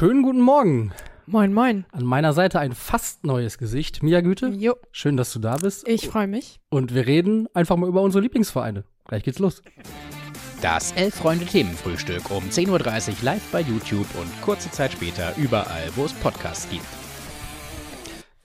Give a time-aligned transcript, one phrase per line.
[0.00, 0.92] Schönen guten Morgen.
[1.26, 1.84] Moin, moin.
[1.92, 4.02] An meiner Seite ein fast neues Gesicht.
[4.02, 5.86] Mia Güte, Jo, schön, dass du da bist.
[5.86, 6.58] ich freue mich.
[6.70, 8.84] Und wir reden einfach mal über unsere Lieblingsvereine.
[9.06, 9.62] Gleich geht's los.
[10.62, 16.14] Das Elf-Freunde-Themenfrühstück um 10.30 Uhr live bei YouTube und kurze Zeit später überall, wo es
[16.14, 16.86] Podcasts gibt.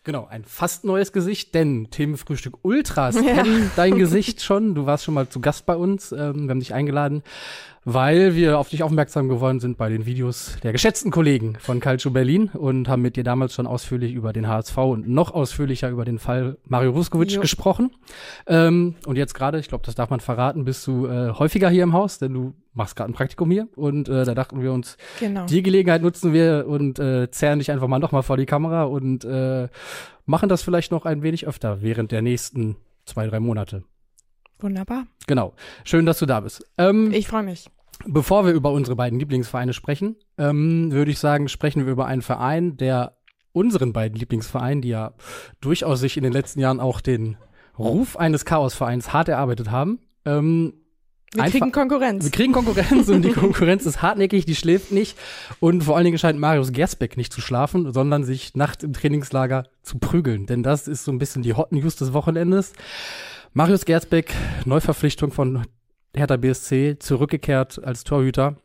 [0.05, 3.21] Genau, ein fast neues Gesicht, denn Themenfrühstück Ultras Ja.
[3.23, 4.75] kennen dein Gesicht schon.
[4.75, 6.11] Du warst schon mal zu Gast bei uns.
[6.11, 7.23] Ähm, wir haben dich eingeladen,
[7.85, 12.11] weil wir auf dich aufmerksam geworden sind bei den Videos der geschätzten Kollegen von Calcio
[12.11, 16.05] Berlin und haben mit dir damals schon ausführlich über den HSV und noch ausführlicher über
[16.05, 17.41] den Fall Mario Vuskovic Jo.
[17.41, 17.89] gesprochen.
[18.45, 21.83] Ähm, und jetzt gerade, ich glaube, das darf man verraten, bist du äh, häufiger hier
[21.83, 23.67] im Haus, denn du machst gerade ein Praktikum hier.
[23.75, 25.45] Und äh, da dachten wir uns, Genau.
[25.47, 28.83] die Gelegenheit nutzen wir und äh, zerren dich einfach mal noch mal vor die Kamera
[28.83, 29.67] und äh,
[30.25, 32.75] machen das vielleicht noch ein wenig öfter während der nächsten
[33.05, 33.83] zwei, drei Monate.
[34.59, 35.05] Wunderbar.
[35.27, 35.53] Genau.
[35.83, 36.63] Schön, dass du da bist.
[36.77, 37.69] Ähm, Ich freue mich.
[38.05, 42.21] bevor wir über unsere beiden Lieblingsvereine sprechen, ähm, würde ich sagen, sprechen wir über einen
[42.21, 43.17] Verein, der
[43.51, 45.13] unseren beiden Lieblingsvereinen, die ja
[45.61, 47.37] durchaus sich in den letzten Jahren auch den
[47.77, 50.73] Ruf eines Chaosvereins hart erarbeitet haben, ähm,
[51.33, 52.23] Wir Einfach- kriegen Konkurrenz.
[52.23, 55.17] wir kriegen Konkurrenz und die Konkurrenz ist hartnäckig, die schläft nicht.
[55.59, 59.63] Und vor allen Dingen scheint Marius Gersbeck nicht zu schlafen, sondern sich nachts im Trainingslager
[59.81, 60.45] zu prügeln.
[60.45, 62.73] Denn das ist so ein bisschen die Hot News des Wochenendes.
[63.53, 64.33] Marius Gersbeck,
[64.65, 65.65] Neuverpflichtung von
[66.15, 68.55] Hertha BSC, zurückgekehrt als Torhüter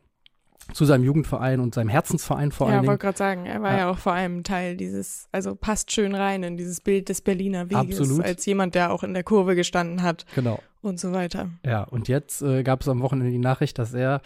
[0.73, 2.91] zu seinem Jugendverein und seinem Herzensverein vor ja, allen Dingen.
[2.91, 3.79] wollte gerade sagen, er war Ja.
[3.79, 3.91] ja.
[3.91, 8.01] auch vor allem Teil dieses, also passt schön rein in dieses Bild des Berliner Weges,
[8.01, 8.25] Absolut.
[8.25, 10.61] als jemand, der auch in der Kurve gestanden hat Genau.
[10.83, 11.51] und so weiter.
[11.65, 14.21] Ja, und jetzt äh, gab es am Wochenende die Nachricht, dass er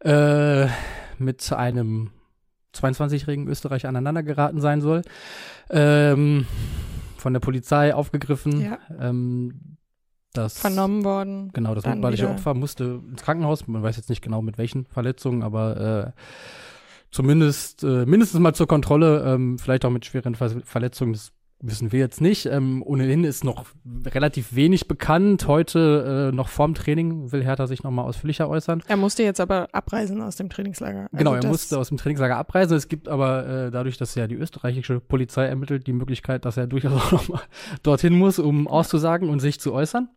[0.00, 0.66] äh,
[1.18, 2.10] mit einem
[2.74, 5.02] 22-jährigen Österreicher aneinander geraten sein soll.
[5.70, 6.46] Ähm,
[7.16, 8.60] von der Polizei aufgegriffen.
[8.60, 8.78] Ja.
[9.00, 9.77] Ähm,
[10.32, 11.50] das, Vernommen worden.
[11.52, 13.66] Genau, das mutmaßliche Opfer musste ins Krankenhaus.
[13.66, 16.20] Man weiß jetzt nicht genau mit welchen Verletzungen, aber äh,
[17.10, 21.92] zumindest äh, mindestens mal zur Kontrolle, ähm, vielleicht auch mit schweren Ver Verletzungen, das wissen
[21.92, 22.46] wir jetzt nicht.
[22.46, 23.66] Ähm, ohnehin ist noch
[24.06, 25.46] relativ wenig bekannt.
[25.46, 28.82] Heute äh, noch vorm Training will Hertha sich nochmal ausführlicher äußern.
[28.86, 31.08] Er musste jetzt aber abreisen aus dem Trainingslager.
[31.12, 32.76] Also genau, er musste aus dem Trainingslager abreisen.
[32.76, 36.66] Es gibt aber äh, dadurch, dass ja die österreichische Polizei ermittelt, die Möglichkeit, dass er
[36.66, 37.42] durchaus auch nochmal
[37.82, 40.08] dorthin muss, um auszusagen und sich zu äußern.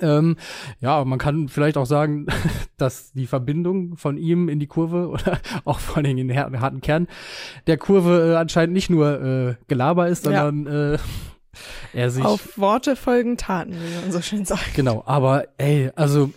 [0.00, 0.36] Ähm,
[0.80, 2.26] ja, man kann vielleicht auch sagen,
[2.76, 6.50] dass die Verbindung von ihm in die Kurve oder auch vor allem in den har-
[6.60, 7.06] harten Kern
[7.66, 10.44] der Kurve äh, anscheinend nicht nur äh, Gelaber ist, Ja.
[10.44, 10.98] sondern äh,
[11.92, 14.74] er sich Auf Worte folgen Taten, wie man so schön sagt.
[14.74, 16.30] Genau, aber ey, also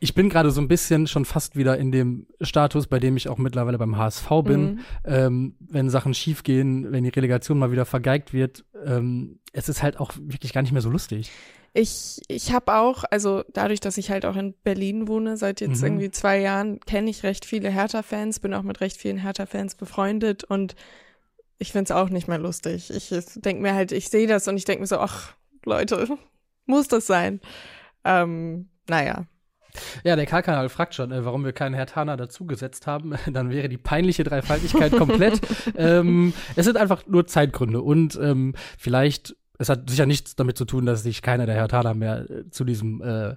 [0.00, 3.28] ich bin gerade so ein bisschen schon fast wieder in dem Status, bei dem ich
[3.28, 4.60] auch mittlerweile beim HSV bin.
[4.62, 4.78] Mhm.
[5.04, 10.00] Ähm, wenn Sachen schiefgehen, wenn die Relegation mal wieder vergeigt wird, ähm, es ist halt
[10.00, 11.30] auch wirklich gar nicht mehr so lustig.
[11.76, 15.80] Ich, ich habe auch, also dadurch, dass ich halt auch in Berlin wohne, seit jetzt
[15.80, 15.86] Mhm.
[15.86, 20.44] irgendwie zwei Jahren, kenne ich recht viele Hertha-Fans, bin auch mit recht vielen Hertha-Fans befreundet
[20.44, 20.76] und
[21.58, 22.90] ich find's auch nicht mehr lustig.
[22.90, 25.34] Ich denke mir halt, ich sehe das und ich denke mir so, ach,
[25.64, 26.16] Leute,
[26.66, 27.40] muss das sein?
[28.04, 29.26] Ähm, naja.
[30.04, 33.14] Ja, der Karl-Kanal fragt schon, äh, warum wir keinen Hertaner dazugesetzt haben.
[33.32, 35.40] Dann wäre die peinliche Dreifaltigkeit komplett.
[35.76, 40.64] ähm, es sind einfach nur Zeitgründe und ähm, vielleicht, es hat sicher nichts damit zu
[40.64, 43.34] tun, dass sich keiner der Hertaner mehr äh, zu diesem äh,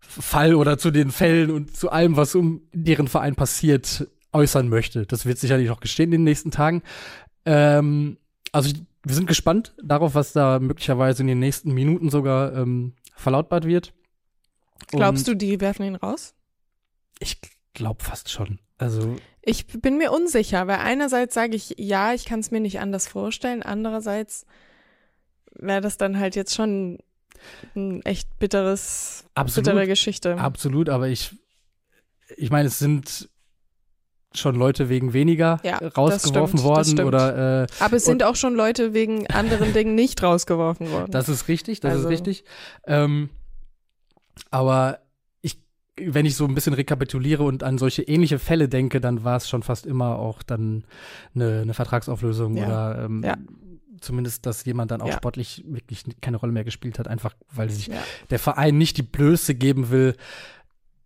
[0.00, 5.06] Fall oder zu den Fällen und zu allem, was um deren Verein passiert, äußern möchte.
[5.06, 6.82] Das wird sicherlich noch geschehen in den nächsten Tagen.
[7.44, 8.18] Ähm,
[8.52, 12.94] also ich, wir sind gespannt darauf, was da möglicherweise in den nächsten Minuten sogar ähm,
[13.16, 13.92] verlautbart wird.
[14.88, 16.34] Glaubst du, die werfen ihn raus?
[17.18, 17.40] Ich
[17.74, 18.58] glaube fast schon.
[18.78, 22.80] Also, Ich bin mir unsicher, weil einerseits sage ich, ja, ich kann es mir nicht
[22.80, 24.46] anders vorstellen, andererseits
[25.54, 26.98] wäre das dann halt jetzt schon
[27.76, 30.36] ein echt bitteres, absolut, bittere Geschichte.
[30.38, 31.36] absolut, aber ich,
[32.36, 33.28] ich meine, es sind
[34.36, 38.54] schon Leute wegen weniger Ja, rausgeworfen stimmt, worden oder äh, Aber es sind auch schon
[38.56, 41.12] Leute wegen anderen Dingen nicht rausgeworfen worden.
[41.12, 42.44] das ist richtig, das Also- ist richtig.
[42.86, 43.30] Ähm,
[44.50, 44.98] aber
[45.40, 45.58] ich,
[45.96, 49.48] wenn ich so ein bisschen rekapituliere und an solche ähnliche Fälle denke, dann war es
[49.48, 50.84] schon fast immer auch dann
[51.34, 52.66] eine, eine Vertragsauflösung Ja.
[52.66, 53.36] oder ähm, Ja.
[54.00, 55.14] Zumindest, dass jemand dann auch Ja.
[55.16, 57.94] sportlich wirklich keine Rolle mehr gespielt hat, einfach weil sich Ja.
[58.30, 60.14] der Verein nicht die Blöße geben will,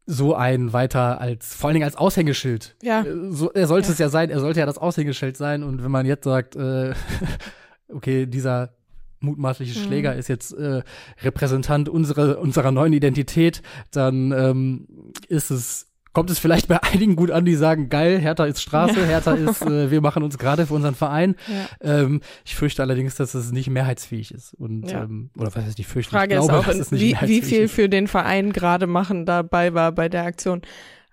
[0.06, 2.76] so einen weiter als, vor allen Dingen als Aushängeschild.
[2.82, 3.02] Ja.
[3.02, 3.92] Äh, So, er sollte Ja.
[3.92, 6.94] es ja sein, er sollte ja das Aushängeschild sein und wenn man jetzt sagt, äh,
[7.88, 8.74] okay, dieser
[9.20, 9.84] mutmaßliche Mhm.
[9.84, 10.82] Schläger ist jetzt äh,
[11.22, 14.86] Repräsentant unserer, unserer neuen Identität, dann ähm,
[15.28, 15.87] ist es
[16.18, 19.06] kommt es vielleicht bei einigen gut an, die sagen, geil, Hertha ist Straße, Ja.
[19.06, 21.36] Hertha ist, äh, wir machen uns gerade für unseren Verein.
[21.46, 22.00] Ja.
[22.00, 24.52] Ähm, ich fürchte allerdings, dass es nicht mehrheitsfähig ist.
[24.54, 25.04] Und, Ja.
[25.04, 27.28] ähm, oder was heißt, ich fürchte, Frage ich ist glaube, auch, dass es nicht wie,
[27.28, 27.72] wie viel ist.
[27.74, 30.62] für den Verein gerade machen dabei war bei der Aktion.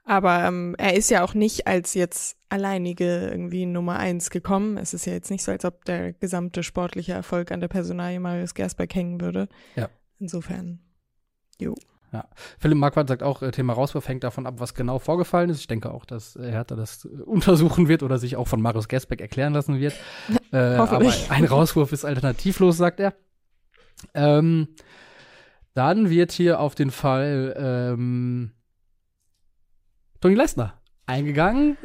[0.05, 4.77] Aber ähm, er ist ja auch nicht als jetzt alleinige irgendwie Nummer eins gekommen.
[4.77, 8.19] Es ist ja jetzt nicht so, als ob der gesamte sportliche Erfolg an der Personalie
[8.19, 9.47] Marius Gersbeck hängen würde.
[9.75, 9.89] Ja.
[10.19, 10.79] Insofern,
[11.59, 11.75] jo.
[12.15, 12.29] Ja.
[12.59, 15.59] Philipp Marquardt sagt auch, äh, Thema Rauswurf hängt davon ab, was genau vorgefallen ist.
[15.59, 18.87] Ich denke auch, dass äh, Hertha das äh, untersuchen wird oder sich auch von Marius
[18.87, 19.93] Gersbeck erklären lassen wird.
[20.53, 23.15] äh, aber ein Rauswurf ist alternativlos, sagt er.
[24.13, 24.69] Ähm,
[25.73, 28.51] dann wird hier auf den Fall ähm,
[30.21, 30.75] Toni Leistner
[31.05, 31.75] eingegangen.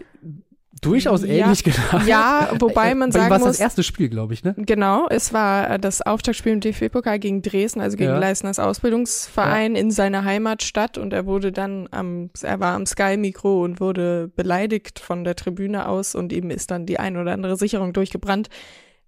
[0.82, 1.28] Durchaus Ja.
[1.28, 2.06] ähnlich gedacht.
[2.06, 4.54] Ja, wobei Bei man sagen war muss, das erste Spiel, glaube ich, ne?
[4.56, 8.18] Genau, es war äh, das Auftaktspiel im DFB-Pokal gegen Dresden, also gegen Ja.
[8.18, 13.80] Leistners Ausbildungsverein in seiner Heimatstadt und er wurde dann am, er war am Sky-Mikro und
[13.80, 17.92] wurde beleidigt von der Tribüne aus und ihm ist dann die ein oder andere Sicherung
[17.92, 18.48] durchgebrannt.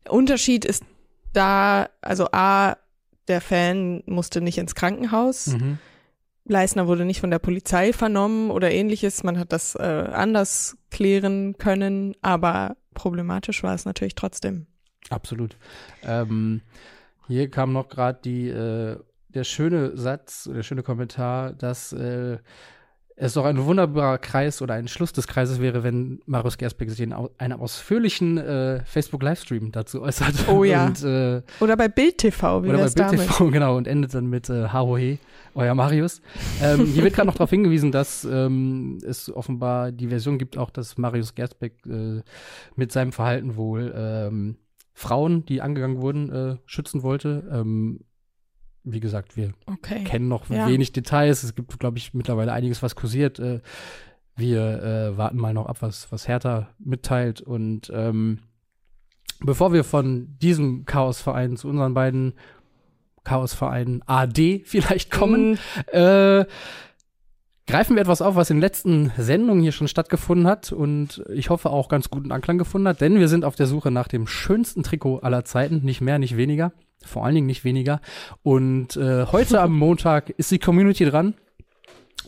[0.08, 0.82] Unterschied ist
[1.32, 2.76] da, also A,
[3.28, 5.46] der Fan musste nicht ins Krankenhaus.
[5.46, 5.78] Mhm.
[6.44, 9.22] Leisner wurde nicht von der Polizei vernommen oder ähnliches.
[9.22, 14.66] Man hat das äh, anders klären können, aber problematisch war es natürlich trotzdem.
[15.10, 15.56] Absolut.
[16.02, 16.62] Ähm,
[17.28, 18.98] hier kam noch gerade äh,
[19.28, 22.38] der schöne Satz, der schöne Kommentar, dass äh,
[23.16, 27.00] es doch ein wunderbarer Kreis oder ein Schluss des Kreises wäre, wenn Marius Gersbeck sich
[27.00, 30.48] in einem ausführlichen äh, Facebook-Livestream dazu äußert.
[30.48, 30.86] Oh ja.
[30.86, 33.18] Und, äh, Oder bei Bild TV, wie oder bei damit?
[33.18, 35.18] Bild TV, genau, und endet dann mit äh, Hahohe,
[35.54, 36.20] euer Marius.
[36.62, 40.70] Ähm, hier wird gerade noch darauf hingewiesen, dass ähm, es offenbar die Version gibt, auch
[40.70, 42.22] dass Marius Gersbeck äh,
[42.76, 44.56] mit seinem Verhalten wohl ähm,
[44.94, 47.44] Frauen, die angegangen wurden, äh, schützen wollte.
[48.84, 50.04] Wie gesagt, wir Okay.
[50.04, 50.66] kennen noch Ja.
[50.68, 51.42] wenig Details.
[51.44, 53.38] Es gibt, glaube ich, mittlerweile einiges, was kursiert.
[53.38, 53.60] Äh,
[54.36, 57.40] wir äh, warten mal noch ab, was, was Hertha mitteilt.
[57.42, 58.38] Und ähm,
[59.40, 62.34] bevor wir von diesem Chaosverein zu unseren beiden
[63.24, 66.44] Chaosvereinen AD vielleicht kommen, Mm, äh,
[67.68, 71.48] greifen wir etwas auf, was in den letzten Sendungen hier schon stattgefunden hat und ich
[71.48, 74.26] hoffe auch ganz guten Anklang gefunden hat, denn wir sind auf der Suche nach dem
[74.26, 76.72] schönsten Trikot aller Zeiten, nicht mehr, nicht weniger,
[77.06, 78.00] vor allen Dingen nicht weniger.
[78.42, 81.34] Und äh, heute am Montag ist die Community dran.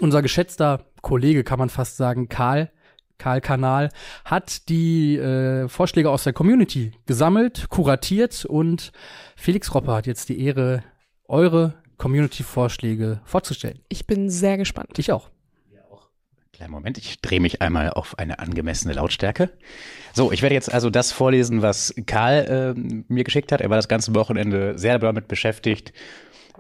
[0.01, 2.71] Unser geschätzter Kollege, kann man fast sagen, Karl,
[3.19, 3.91] Karl Kanal,
[4.25, 8.93] hat die äh, Vorschläge aus der Community gesammelt, kuratiert und
[9.37, 10.83] Felix Ropper hat jetzt die Ehre,
[11.29, 13.81] eure Community-Vorschläge vorzustellen.
[13.89, 14.99] Ich bin sehr gespannt.
[14.99, 15.31] Ich auch.
[16.65, 19.51] Kleinen Moment, ich drehe mich einmal auf eine angemessene Lautstärke.
[20.15, 23.61] So, ich werde jetzt also das vorlesen, was Karl äh, mir geschickt hat.
[23.61, 25.93] Er war das ganze Wochenende sehr damit beschäftigt,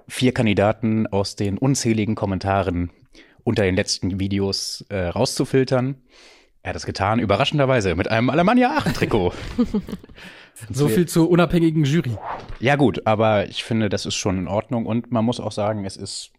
[0.06, 2.90] vier Kandidaten aus den unzähligen Kommentaren
[3.44, 5.94] unter den letzten Videos äh, rauszufiltern.
[6.62, 9.32] Er hat es getan, überraschenderweise, mit einem Alemannia Aachen-Trikot.
[10.70, 12.16] So viel zur unabhängigen Jury.
[12.60, 15.84] Ja gut, aber ich finde, das ist schon in Ordnung und man muss auch sagen,
[15.84, 16.30] es ist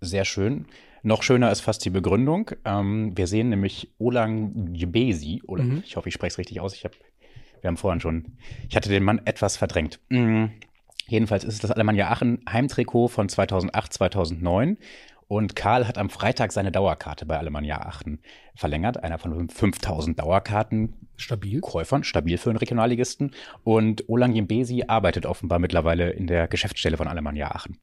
[0.00, 0.66] sehr schön.
[1.06, 2.50] Noch schöner ist fast die Begründung.
[2.64, 5.82] Ähm, wir sehen nämlich Olang Jebesi, oder Mhm.
[5.86, 6.74] ich hoffe, ich spreche es richtig aus.
[6.74, 6.94] Ich habe,
[7.60, 8.32] wir haben vorhin schon,
[8.68, 10.00] ich hatte den Mann etwas verdrängt.
[10.08, 10.46] Mm,
[11.06, 14.78] Jedenfalls ist es das Alemannia Aachen Heimtrikot von 2008, 2009.
[15.28, 18.20] Und Karl hat am Freitag seine Dauerkarte bei Alemannia Aachen
[18.54, 19.04] verlängert.
[19.04, 21.60] Einer von 5000 Dauerkarten, Stabil.
[21.60, 23.32] Käufern, stabil für einen Regionalligisten.
[23.64, 27.76] Und Olang Jimbesi arbeitet offenbar mittlerweile in der Geschäftsstelle von Alemannia Aachen.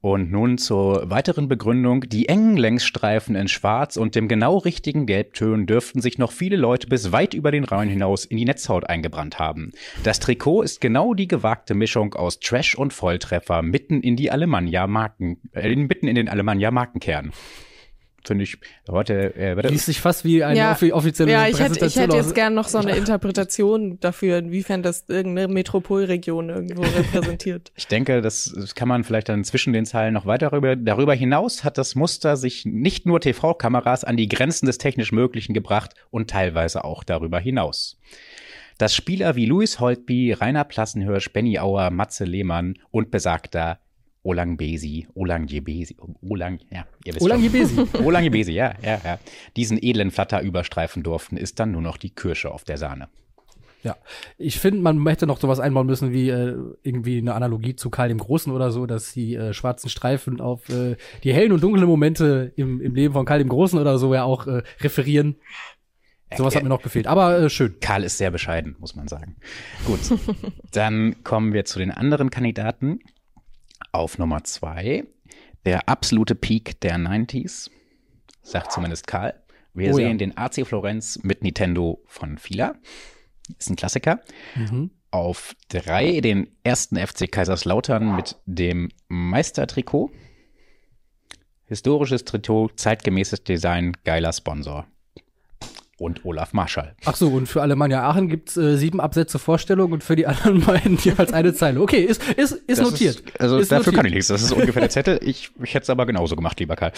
[0.00, 2.02] Und nun zur weiteren Begründung.
[2.02, 6.86] Die engen Längsstreifen in Schwarz und dem genau richtigen Gelbtönen dürften sich noch viele Leute
[6.86, 9.72] bis weit über den Rhein hinaus in die Netzhaut eingebrannt haben.
[10.04, 14.86] Das Trikot ist genau die gewagte Mischung aus Trash und Volltreffer mitten in die Alemannia
[14.86, 17.32] Marken, äh, mitten in den Alemannia Markenkern.
[18.28, 18.58] Finde ich
[18.88, 20.72] heute, äh, wird- Liest sich fast wie eine Ja.
[20.72, 24.82] offi offizielle Ja, ich hätte, ich hätte jetzt gern noch so eine Interpretation dafür, inwiefern
[24.82, 26.82] das irgendeine Metropolregion irgendwo
[27.42, 27.72] repräsentiert.
[27.74, 30.76] Ich denke, das, das kann man vielleicht dann zwischen den Zeilen noch weiter darüber.
[30.76, 35.54] Darüber hinaus hat das Muster sich nicht nur TV-Kameras an die Grenzen des technisch Möglichen
[35.54, 37.98] gebracht und teilweise auch darüber hinaus.
[38.76, 43.78] Dass Spieler wie Luis Holtby, Rainer Plassenhirsch, Benny Auer, Matze Lehmann und besagter
[44.22, 47.40] Olang Besi, Olang Jebesi, Olang, ja, ihr wisst Olang.
[47.40, 47.86] Jebesi.
[48.04, 49.18] Olang Jebesi, ja, ja, ja.
[49.56, 53.08] Diesen edlen Flatter überstreifen durften, ist dann nur noch die Kirsche auf der Sahne.
[53.84, 53.96] Ja,
[54.36, 58.08] ich finde, man hätte noch sowas einbauen müssen wie äh, irgendwie eine Analogie zu Karl
[58.08, 61.86] dem Großen oder so, dass die äh, schwarzen Streifen auf äh, die hellen und dunklen
[61.86, 65.36] Momente im, im Leben von Karl dem Großen oder so ja auch äh, referieren.
[66.36, 67.78] Sowas hat mir noch gefehlt, aber äh, schön.
[67.80, 69.36] Karl ist sehr bescheiden, muss man sagen.
[69.86, 70.00] Gut,
[70.72, 72.98] dann kommen wir zu den anderen Kandidaten.
[73.92, 75.04] Auf Nummer zwei,
[75.64, 77.70] der absolute Peak der 90s,
[78.42, 79.34] sagt zumindest Karl.
[79.74, 80.06] Wir Oh ja.
[80.06, 82.74] sehen den AC Florenz mit Nintendo von Fila.
[83.58, 84.20] Ist ein Klassiker.
[84.56, 84.90] Mhm.
[85.10, 90.10] Auf drei den ersten FC Kaiserslautern mit dem Meistertrikot.
[91.64, 94.86] Historisches Trikot, zeitgemäßes Design, geiler Sponsor.
[95.98, 96.94] Und Olaf Marschall.
[97.04, 100.60] Ach so, und für Alemannia Aachen gibt's äh, sieben Absätze Vorstellung und für die anderen
[100.66, 101.80] beiden jeweils eine Zeile.
[101.80, 103.20] Okay, ist, ist, ist Das notiert.
[103.20, 103.96] Ist, also Ist dafür notiert.
[103.96, 104.28] kann ich nichts.
[104.28, 105.20] Das ist ungefähr der Zettel.
[105.22, 106.92] Ich, ich hätte es aber genauso gemacht, lieber Karl.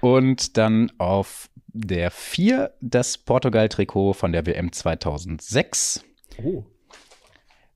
[0.00, 6.04] Und dann auf der 4 das Portugal-Trikot von der WM 2006.
[6.42, 6.64] Oh.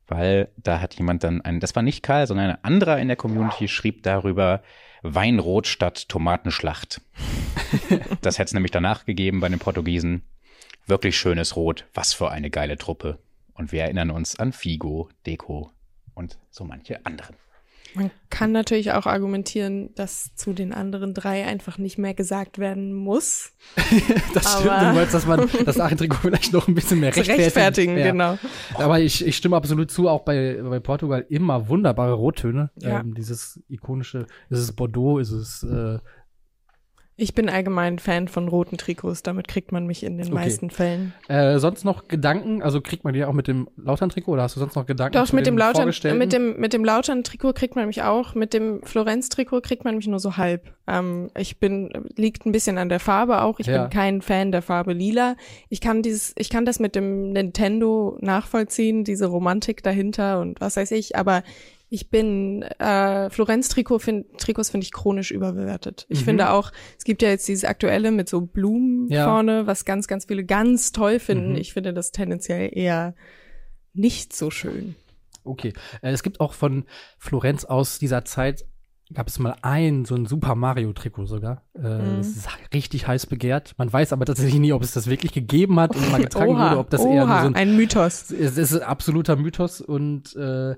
[0.08, 3.16] Weil da hat jemand dann ein, das war nicht Karl, sondern ein anderer in der
[3.16, 4.62] Community schrieb darüber
[5.02, 7.00] Weinrot statt Tomatenschlacht.
[8.22, 10.22] das hätte es nämlich danach gegeben bei den Portugiesen.
[10.86, 11.86] Wirklich schönes Rot.
[11.94, 13.18] Was für eine geile Truppe.
[13.54, 15.70] Und wir erinnern uns an Figo, Deco
[16.14, 17.36] und so manche anderen.
[17.96, 22.92] Man kann natürlich auch argumentieren, dass zu den anderen drei einfach nicht mehr gesagt werden
[22.92, 23.52] muss.
[24.34, 24.70] Das stimmt.
[24.72, 27.94] Aber- Du meinst, dass man das Aachen-Trikot vielleicht noch ein bisschen mehr Zu rechtfertigen.
[27.94, 28.06] rechtfertigen, Ja.
[28.10, 28.38] genau.
[28.74, 32.70] Aber ich, ich stimme absolut zu, auch bei, bei Portugal immer wunderbare Rottöne.
[32.80, 32.98] Ja.
[33.00, 35.98] Ähm, dieses ikonische, ist es Bordeaux, ist es äh,
[37.16, 40.34] Ich bin allgemein Fan von roten Trikots, damit kriegt man mich in den Okay.
[40.34, 41.12] meisten Fällen.
[41.28, 44.60] äh, sonst noch Gedanken, also kriegt man die auch mit dem Lautern-Trikot oder hast du
[44.60, 45.12] sonst noch Gedanken?
[45.16, 48.34] Doch, mit dem Lautern, mit dem, mit dem Lautern-Trikot kriegt man mich auch.
[48.34, 50.74] Mit dem Florenz-Trikot kriegt man mich nur so halb.
[50.88, 53.60] Ähm, ich bin, liegt ein bisschen an der Farbe auch.
[53.60, 53.82] Ich Ja.
[53.82, 55.36] bin kein Fan der Farbe lila.
[55.68, 60.76] Ich kann dieses, ich kann das mit dem Nintendo nachvollziehen, diese Romantik dahinter und was
[60.76, 61.44] weiß ich, aber
[61.90, 66.06] ich bin, äh, Florenz-Trikot find, Trikots finde ich chronisch überbewertet.
[66.08, 66.24] Ich Mhm.
[66.24, 69.26] finde auch, es gibt ja jetzt dieses aktuelle mit so Blumen Ja.
[69.26, 71.50] vorne, was ganz, ganz viele ganz toll finden.
[71.50, 71.56] Mhm.
[71.56, 73.14] Ich finde das tendenziell eher
[73.92, 74.96] nicht so schön.
[75.44, 75.72] Okay.
[76.02, 76.84] Äh, es gibt auch von
[77.18, 78.64] Florenz aus dieser Zeit
[79.12, 81.62] gab es mal ein, so ein Super Mario-Trikot sogar.
[81.76, 82.16] Äh, Mhm.
[82.16, 83.74] Das ist richtig heiß begehrt.
[83.76, 86.70] Man weiß aber tatsächlich nie, ob es das wirklich gegeben hat und mal getragen Oha,
[86.70, 88.30] wurde, ob das eher oha, so ein ein Mythos.
[88.30, 90.74] es ist ein absoluter Mythos und äh,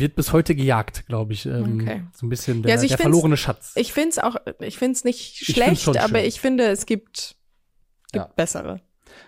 [0.00, 1.46] wird bis heute gejagt, glaube ich.
[1.46, 2.02] Ähm, Okay.
[2.12, 3.72] So ein bisschen der, Ja, also der verlorene Schatz.
[3.76, 6.26] Ich finde es auch, ich finde es nicht Ich schlecht, aber schön.
[6.28, 7.36] ich finde, es gibt,
[8.12, 8.32] gibt Ja.
[8.36, 8.80] bessere.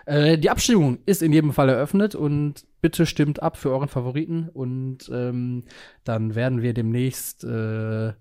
[0.05, 4.49] Äh, die Abstimmung ist in jedem Fall eröffnet und bitte stimmt ab für euren Favoriten
[4.49, 5.63] und ähm,
[6.03, 8.13] dann werden wir demnächst äh,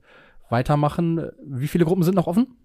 [0.50, 1.28] weitermachen.
[1.44, 2.56] Wie viele Gruppen sind noch offen?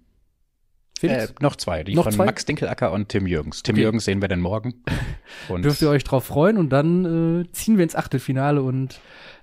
[0.99, 1.25] Felix?
[1.25, 2.25] Äh, noch zwei, die Noch von zwei?
[2.25, 3.63] Max Dinkelacker und Tim Jürgens.
[3.63, 3.83] Tim Okay.
[3.83, 4.83] Jürgens sehen wir dann morgen.
[5.49, 8.99] Und Dürft ihr euch drauf freuen und dann äh, ziehen wir ins Achtelfinale und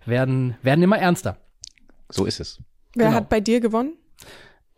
[0.07, 1.37] werden, werden immer ernster.
[2.11, 2.59] so ist es.
[2.95, 3.17] Wer Genau.
[3.17, 3.95] hat bei dir gewonnen?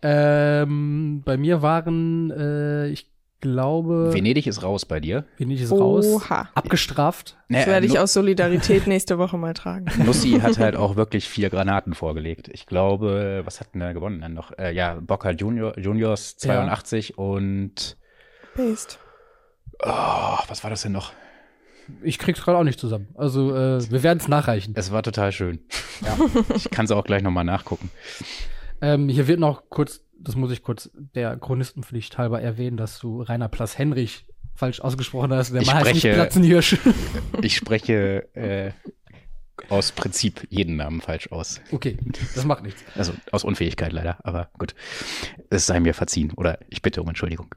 [0.02, 5.24] Ähm, bei mir waren, äh, ich glaube, Venedig ist raus bei dir.
[5.36, 6.48] Venedig ist raus, Oha.
[6.54, 7.36] abgestraft.
[7.48, 9.86] Das Naja, werde ich aus Solidarität nächste Woche mal tragen.
[10.04, 12.48] Nussi hat halt auch wirklich vier Granaten vorgelegt.
[12.52, 14.56] Ich glaube, was hat denn er gewonnen dann noch?
[14.58, 17.96] Äh, ja, Boca Junior, Juniors 82 und
[18.56, 18.98] Based.
[19.82, 21.12] oh, was war das denn noch?
[22.02, 23.08] Ich krieg's gerade auch nicht zusammen.
[23.14, 24.74] Also äh, wir werden es nachreichen.
[24.76, 25.60] Es war total schön.
[26.02, 26.16] Ja.
[26.56, 27.90] ich kann es auch gleich nochmal nachgucken.
[28.82, 33.22] Ähm, hier wird noch kurz, das muss ich kurz der Chronistenpflicht halber erwähnen, dass du
[33.22, 35.52] Rainer Plas Henrich falsch ausgesprochen hast.
[35.52, 36.78] Der Ich Mann heißt nicht spreche- Platzenhirsch.
[37.42, 38.72] Ich spreche äh,
[39.68, 41.60] aus Prinzip jeden Namen falsch aus.
[41.72, 41.96] okay,
[42.34, 42.82] das macht nichts.
[42.94, 44.74] Also aus Unfähigkeit leider, aber gut.
[45.50, 47.54] Es sei mir verziehen oder ich bitte um Entschuldigung.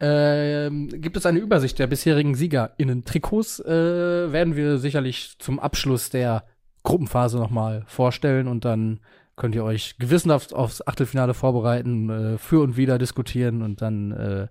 [0.00, 3.04] Ähm, gibt es eine Übersicht der bisherigen SiegerInnen?
[3.04, 6.44] Trikots äh, werden wir sicherlich zum Abschluss der
[6.82, 9.00] Gruppenphase nochmal vorstellen und dann
[9.36, 14.46] könnt ihr euch gewissenhaft aufs Achtelfinale vorbereiten, äh, für und wieder diskutieren und dann äh,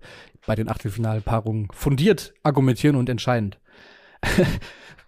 [0.46, 3.58] bei den Achtelfinalpaarungen fundiert argumentieren und entscheidend.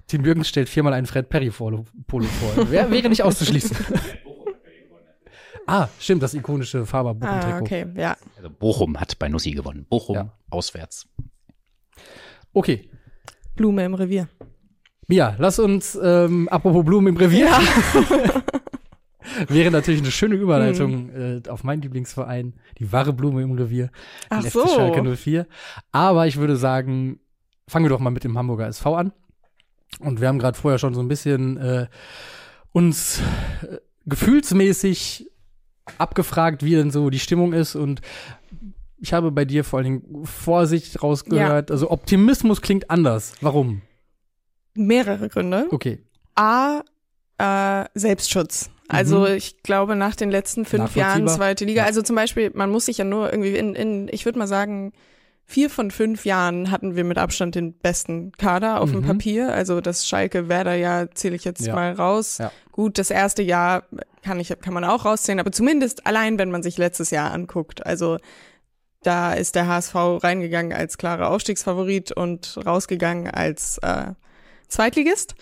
[0.07, 2.71] Tim Jürgens stellt viermal einen Fred Perry Polo Polo vor.
[2.71, 3.77] Wär, wäre nicht auszuschließen.
[5.67, 8.17] ah, stimmt, das ikonische Faber Bochum Ah, okay, ja.
[8.37, 9.85] Also Bochum hat bei Nussi gewonnen.
[9.89, 10.33] Bochum Ja.
[10.51, 11.09] auswärts.
[12.53, 12.89] Okay,
[13.57, 14.29] Blume im Revier.
[15.09, 17.49] Mia, lass uns, ähm, apropos Blumen im Revier,
[19.49, 21.43] wäre natürlich eine schöne Überleitung Mhm.
[21.45, 23.91] äh, auf meinen Lieblingsverein, die wahre Blume im Revier,
[24.29, 24.65] Ach den so.
[24.65, 25.47] FC Schalke 04.
[25.93, 27.21] Aber ich würde sagen,
[27.69, 29.13] fangen wir doch mal mit dem Hamburger SV an.
[30.01, 31.87] Und wir haben gerade vorher schon so ein bisschen äh,
[32.73, 33.21] uns
[33.63, 35.31] äh, gefühlsmäßig
[35.99, 38.01] abgefragt, wie denn so die Stimmung ist und
[38.99, 41.71] ich habe bei dir vor allen Dingen Vorsicht rausgehört.
[41.71, 43.35] Also Optimismus klingt anders.
[43.41, 43.83] Warum?
[44.75, 45.67] Mehrere Gründe.
[45.71, 46.01] Okay.
[46.35, 46.81] A,
[47.39, 48.71] äh, Selbstschutz.
[48.89, 49.35] Also Mhm.
[49.35, 52.99] ich glaube, nach den letzten fünf Jahren zweite Liga, also zum Beispiel, man muss sich
[52.99, 54.93] ja nur irgendwie in, in ich würde mal sagen,
[55.45, 59.07] vier von fünf Jahren hatten wir mit Abstand den besten Kader auf dem Mhm.
[59.07, 59.53] Papier.
[59.53, 61.75] Also das Schalke Werder Jahr zähle ich jetzt Ja.
[61.75, 62.39] mal raus.
[62.39, 62.51] Ja.
[62.73, 63.85] Gut, das erste Jahr
[64.23, 67.87] kann ich kann man auch rauszählen, aber zumindest allein, wenn man sich letztes Jahr anguckt.
[67.87, 68.19] Also
[69.03, 74.13] da ist der HSV reingegangen als klarer Aufstiegsfavorit und rausgegangen als äh,
[74.69, 75.35] Zweitligist.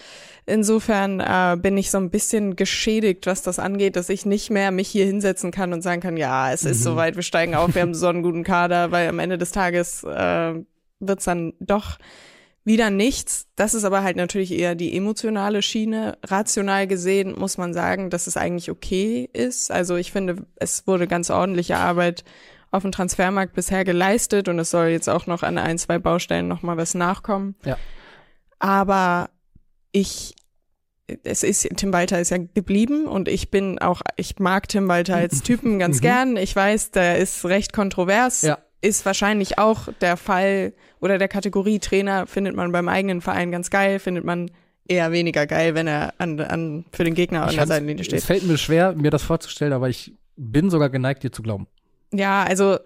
[0.46, 4.70] Insofern äh, bin ich so ein bisschen geschädigt, was das angeht, dass ich nicht mehr
[4.70, 6.84] mich hier hinsetzen kann und sagen kann, ja, es ist Mhm.
[6.84, 10.04] soweit, wir steigen auf, wir haben so einen guten Kader, weil am Ende des Tages
[10.04, 10.54] äh,
[11.00, 11.98] wird's dann doch
[12.66, 13.46] wieder nichts.
[13.56, 16.16] Das ist aber halt natürlich eher die emotionale Schiene.
[16.24, 19.70] Rational gesehen muss man sagen, dass es eigentlich okay ist.
[19.70, 22.24] Also ich finde, es wurde ganz ordentliche Arbeit
[22.70, 26.48] auf dem Transfermarkt bisher geleistet und es soll jetzt auch noch an ein, zwei Baustellen
[26.48, 27.54] noch mal was nachkommen.
[27.64, 27.76] Ja.
[28.58, 29.30] Aber
[29.92, 30.34] ich
[31.24, 35.16] es ist, Tim Walter ist ja geblieben und ich bin auch, ich mag Tim Walter
[35.16, 36.00] als Typen ganz Mhm.
[36.00, 36.36] gern.
[36.38, 38.40] Ich weiß, der ist recht kontrovers.
[38.40, 38.58] Ja.
[38.80, 43.68] Ist wahrscheinlich auch der Fall oder der Kategorie Trainer findet man beim eigenen Verein ganz
[43.70, 44.50] geil, findet man
[44.86, 48.00] eher weniger geil, wenn er an, an, für den Gegner an Ich der kann's- Seitenlinie
[48.00, 48.22] Es steht.
[48.22, 51.66] fällt mir schwer, mir das vorzustellen, aber ich bin sogar geneigt, dir zu glauben.
[52.12, 52.78] Ja, also,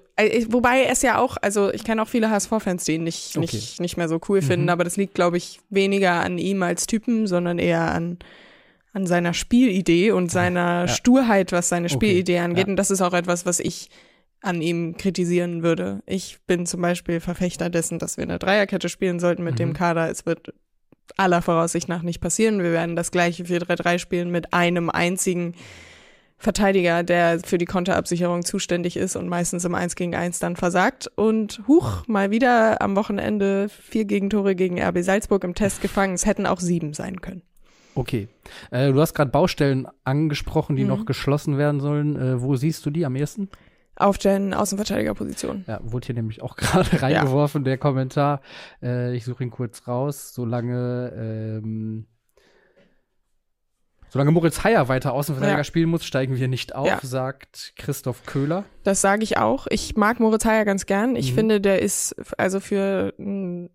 [0.48, 3.40] wobei es ja auch, also ich kenne auch viele HSV-Fans, die ihn nicht, Okay.
[3.40, 4.70] nicht, nicht mehr so cool finden, Mhm.
[4.70, 8.18] aber das liegt, glaube ich, weniger an ihm als Typen, sondern eher an,
[8.92, 10.88] an seiner Spielidee und seiner Ja.
[10.88, 12.66] Sturheit, was seine Okay, Spielidee angeht.
[12.66, 12.70] ja.
[12.70, 13.88] Und das ist auch etwas, was ich
[14.40, 16.00] an ihm kritisieren würde.
[16.06, 19.58] Ich bin zum Beispiel Verfechter dessen, dass wir eine Dreierkette spielen sollten mit Mhm.
[19.58, 20.10] dem Kader.
[20.10, 20.52] Es wird
[21.16, 22.62] aller Voraussicht nach nicht passieren.
[22.62, 25.54] Wir werden das gleiche 4-3-3 spielen mit einem einzigen
[26.38, 31.10] Verteidiger, der für die Konterabsicherung zuständig ist und meistens im 1 gegen 1 dann versagt.
[31.16, 36.14] Und huch, mal wieder am Wochenende vier Gegentore gegen RB Salzburg im Test gefangen.
[36.14, 37.42] Es hätten auch sieben sein können.
[37.96, 38.28] Okay.
[38.70, 40.88] Äh, du hast gerade Baustellen angesprochen, die Mhm.
[40.90, 42.14] noch geschlossen werden sollen.
[42.16, 43.48] Äh, wo siehst du die am ehesten?
[43.96, 45.64] Auf den Außenverteidigerpositionen.
[45.66, 48.42] Ja, wurde hier nämlich auch gerade reingeworfen, der Kommentar.
[48.80, 50.32] Äh, ich suche ihn kurz raus.
[50.32, 52.06] Solange, ähm,
[54.10, 55.64] solange Moritz Heyer weiter Außenverteidiger Ja.
[55.64, 56.98] spielen muss, steigen wir nicht auf, Ja.
[57.02, 58.64] sagt Christoph Köhler.
[58.84, 59.66] Das sage ich auch.
[59.70, 61.16] Ich mag Moritz Heyer ganz gern.
[61.16, 61.36] Ich Mhm.
[61.36, 63.68] finde, der ist also für mh,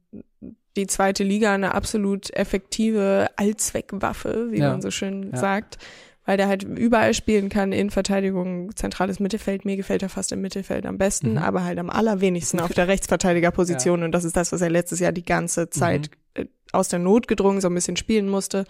[0.75, 4.71] die zweite Liga eine absolut effektive Allzweckwaffe, wie Ja.
[4.71, 5.77] man so schön sagt.
[6.25, 9.65] Weil der halt überall spielen kann, in Verteidigung, zentrales Mittelfeld.
[9.65, 11.37] Mir gefällt er fast im Mittelfeld am besten, Mhm.
[11.39, 14.01] aber halt am allerwenigsten auf der Rechtsverteidigerposition.
[14.03, 16.47] Und das ist das, was er letztes Jahr die ganze Zeit Mhm.
[16.71, 18.63] aus der Not gedrungen so ein bisschen spielen musste.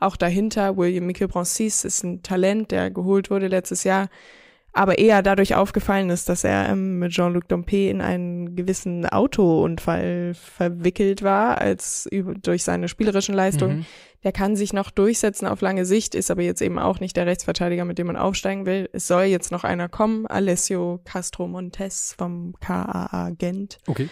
[0.00, 4.08] Auch dahinter, William Michael Broncis ist ein Talent, der geholt wurde letztes Jahr,
[4.72, 10.32] aber eher dadurch aufgefallen ist, dass er ähm, mit Jean-Luc Dompe in einen gewissen Autounfall
[10.34, 13.78] verwickelt war, als über, durch seine spielerischen Leistungen.
[13.78, 13.86] Mhm.
[14.22, 17.26] Der kann sich noch durchsetzen auf lange Sicht, ist aber jetzt eben auch nicht der
[17.26, 18.88] Rechtsverteidiger, mit dem man aufsteigen will.
[18.92, 23.78] Es soll jetzt noch einer kommen, Alessio Castro Montes vom KAA Gent.
[23.86, 24.08] Okay.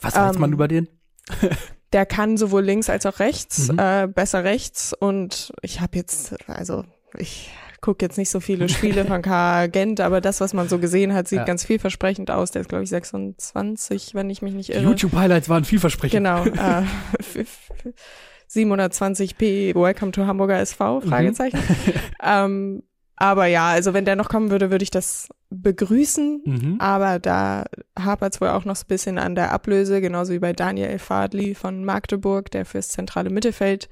[0.00, 0.88] Was weiß Ähm, man über den?
[1.92, 3.78] Der kann sowohl links als auch rechts, Mhm.
[3.78, 4.92] äh, besser rechts.
[4.92, 6.84] Und ich habe jetzt, also
[7.16, 11.14] ich gucke jetzt nicht so viele Spiele von Gent, aber das, was man so gesehen
[11.14, 11.44] hat, sieht Ja.
[11.44, 12.50] ganz vielversprechend aus.
[12.50, 14.82] Der ist, glaube ich, 26, wenn ich mich nicht irre.
[14.82, 16.18] YouTube-Highlights waren vielversprechend.
[16.24, 16.44] Genau.
[16.44, 16.82] Äh,
[18.50, 21.00] 720p Welcome to Hamburger SV?
[21.00, 21.08] Mhm.
[21.08, 21.58] Fragezeichen.
[22.22, 22.82] ähm,
[23.16, 26.42] aber ja, also wenn der noch kommen würde, würde ich das begrüßen.
[26.44, 26.76] Mhm.
[26.78, 27.64] Aber da
[27.98, 30.98] hapert es wohl auch noch so ein bisschen an der Ablöse, genauso wie bei Daniel
[30.98, 33.88] Fadli von Magdeburg, der fürs zentrale Mittelfeld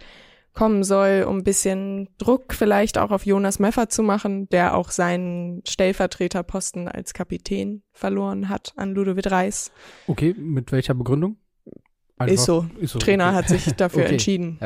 [0.53, 4.91] kommen soll, um ein bisschen Druck vielleicht auch auf Jonas Meffert zu machen, der auch
[4.91, 9.71] seinen Stellvertreterposten als Kapitän verloren hat an Ludovic Reis.
[10.07, 11.37] Okay, mit welcher Begründung?
[12.25, 12.67] Ist so.
[12.81, 12.99] Ist so.
[12.99, 13.37] Trainer okay.
[13.37, 14.13] hat sich dafür Okay.
[14.13, 14.59] entschieden.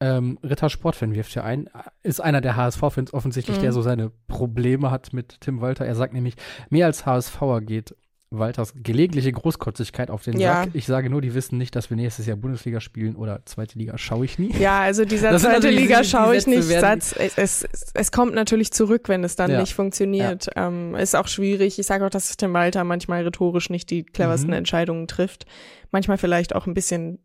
[0.00, 1.68] Ähm, Ritter Sportfan wirft hier ein,
[2.02, 3.62] ist einer der HSV-Fans offensichtlich, Mhm.
[3.62, 5.84] der so seine Probleme hat mit Tim Walter.
[5.84, 6.34] Er sagt nämlich,
[6.70, 7.94] mehr als HSVer geht
[8.32, 10.62] Walters gelegentliche Großkotzigkeit auf den Ja.
[10.62, 10.70] Sack.
[10.74, 13.98] Ich sage nur, die wissen nicht, dass wir nächstes Jahr Bundesliga spielen oder zweite Liga
[13.98, 14.52] schaue ich nie.
[14.56, 16.62] Ja, also dieser Das zweite Liga schaue ich nicht.
[16.62, 19.60] Satz, es, es, es kommt natürlich zurück, wenn es dann Ja.
[19.60, 20.48] nicht funktioniert.
[20.54, 21.80] Ähm, ist auch schwierig.
[21.80, 24.56] Ich sage auch, dass Tim Walter manchmal rhetorisch nicht die cleversten Mhm.
[24.58, 25.44] Entscheidungen trifft.
[25.90, 27.18] Manchmal vielleicht auch ein bisschen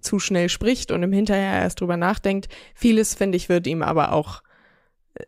[0.00, 2.48] zu schnell spricht und im Hinterher erst drüber nachdenkt.
[2.74, 4.42] Vieles, finde ich, wird ihm aber auch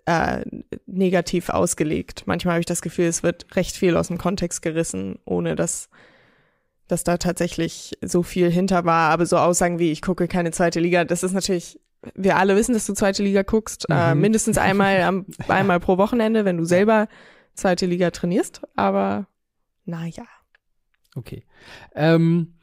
[0.07, 0.45] äh,
[0.87, 2.23] negativ ausgelegt.
[2.27, 5.89] Manchmal habe ich das Gefühl, es wird recht viel aus dem Kontext gerissen, ohne dass
[6.89, 9.11] dass da tatsächlich so viel hinter war.
[9.13, 11.81] Aber so Aussagen wie, ich gucke keine zweite Liga, das ist natürlich,
[12.15, 14.21] wir alle wissen, dass du zweite Liga guckst, äh, Mhm.
[14.21, 17.09] mindestens einmal, am, einmal pro Wochenende, wenn du selber
[17.55, 18.61] zweite Liga trainierst.
[18.77, 19.27] Aber
[19.87, 20.25] naja.
[21.15, 21.47] Okay.
[21.95, 22.59] Ähm,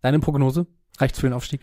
[0.00, 0.66] deine Prognose?
[1.00, 1.60] Reicht's für den Aufstieg?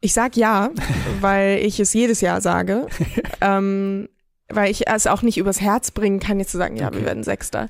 [0.00, 0.70] Ich sag ja,
[1.20, 2.86] weil ich es jedes Jahr sage.
[3.40, 4.08] ähm,
[4.48, 6.98] weil ich es auch nicht übers Herz bringen kann, jetzt zu sagen, ja, Okay.
[6.98, 7.68] wir werden Sechster.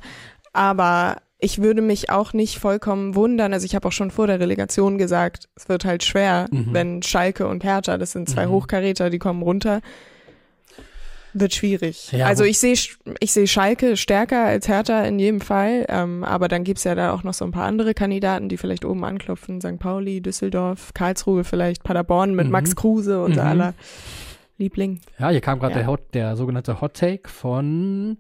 [0.53, 3.53] Aber ich würde mich auch nicht vollkommen wundern.
[3.53, 6.69] Also ich habe auch schon vor der Relegation gesagt, es wird halt schwer, Mhm.
[6.73, 8.51] wenn Schalke und Hertha, das sind zwei Mhm.
[8.51, 9.81] Hochkaräter, die kommen runter.
[11.39, 12.13] Wird schwierig.
[12.13, 12.73] Ja, also ich sehe
[13.21, 17.13] ich sehe Schalke stärker als Hertha in jedem Fall, ähm, aber dann gibt's ja da
[17.13, 19.61] auch noch so ein paar andere Kandidaten, die vielleicht oben anklopfen.
[19.61, 19.79] St.
[19.79, 22.53] Pauli, Düsseldorf, Karlsruhe vielleicht, Paderborn mit Mhm.
[22.53, 23.49] Max Kruse, unser Mhm.
[23.51, 23.75] aller
[24.59, 25.01] Liebling.
[25.19, 25.79] Ja, hier kam gerade Ja.
[25.81, 28.17] der, Hot, der sogenannte Hot Take von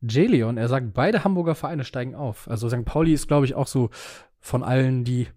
[0.00, 0.56] Jelion.
[0.56, 2.48] Er sagt, beide Hamburger Vereine steigen auf.
[2.50, 2.84] Also St.
[2.84, 3.90] Pauli ist, glaube ich, auch so
[4.40, 5.28] von allen, die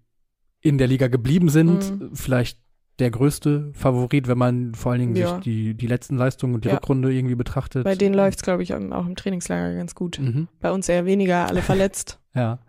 [0.62, 2.16] in der Liga geblieben sind, Mhm.
[2.16, 2.58] vielleicht
[3.00, 5.34] der größte Favorit, wenn man vor allen Dingen Ja.
[5.34, 6.74] sich die, die letzten Leistungen und die Ja.
[6.76, 7.84] Rückrunde irgendwie betrachtet.
[7.84, 10.18] Bei denen läuft's, glaube ich, auch im Trainingslager ganz gut.
[10.20, 10.48] Mhm.
[10.60, 12.20] Bei uns eher weniger, alle verletzt.
[12.34, 12.60] Ja.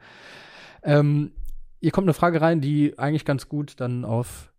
[0.84, 1.32] Ähm,
[1.80, 4.52] hier kommt eine Frage rein, die eigentlich ganz gut dann auf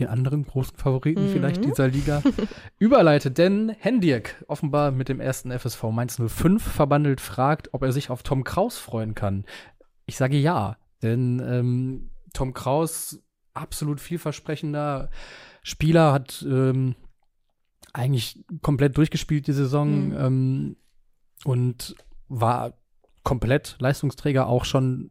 [0.00, 1.32] den anderen großen Favoriten Mhm.
[1.32, 2.22] vielleicht dieser Liga
[2.78, 3.38] überleitet.
[3.38, 8.22] Denn Hendirk, offenbar mit dem ersten FSV Mainz 05 verbandelt, fragt, ob er sich auf
[8.22, 9.44] Tom Kraus freuen kann.
[10.06, 13.20] Ich sage ja, denn ähm, Tom Kraus,
[13.58, 15.10] absolut vielversprechender
[15.62, 16.94] Spieler, hat ähm,
[17.92, 20.16] eigentlich komplett durchgespielt die Saison Mhm.
[20.18, 20.76] ähm,
[21.44, 21.94] und
[22.28, 22.74] war
[23.22, 25.10] komplett Leistungsträger, auch schon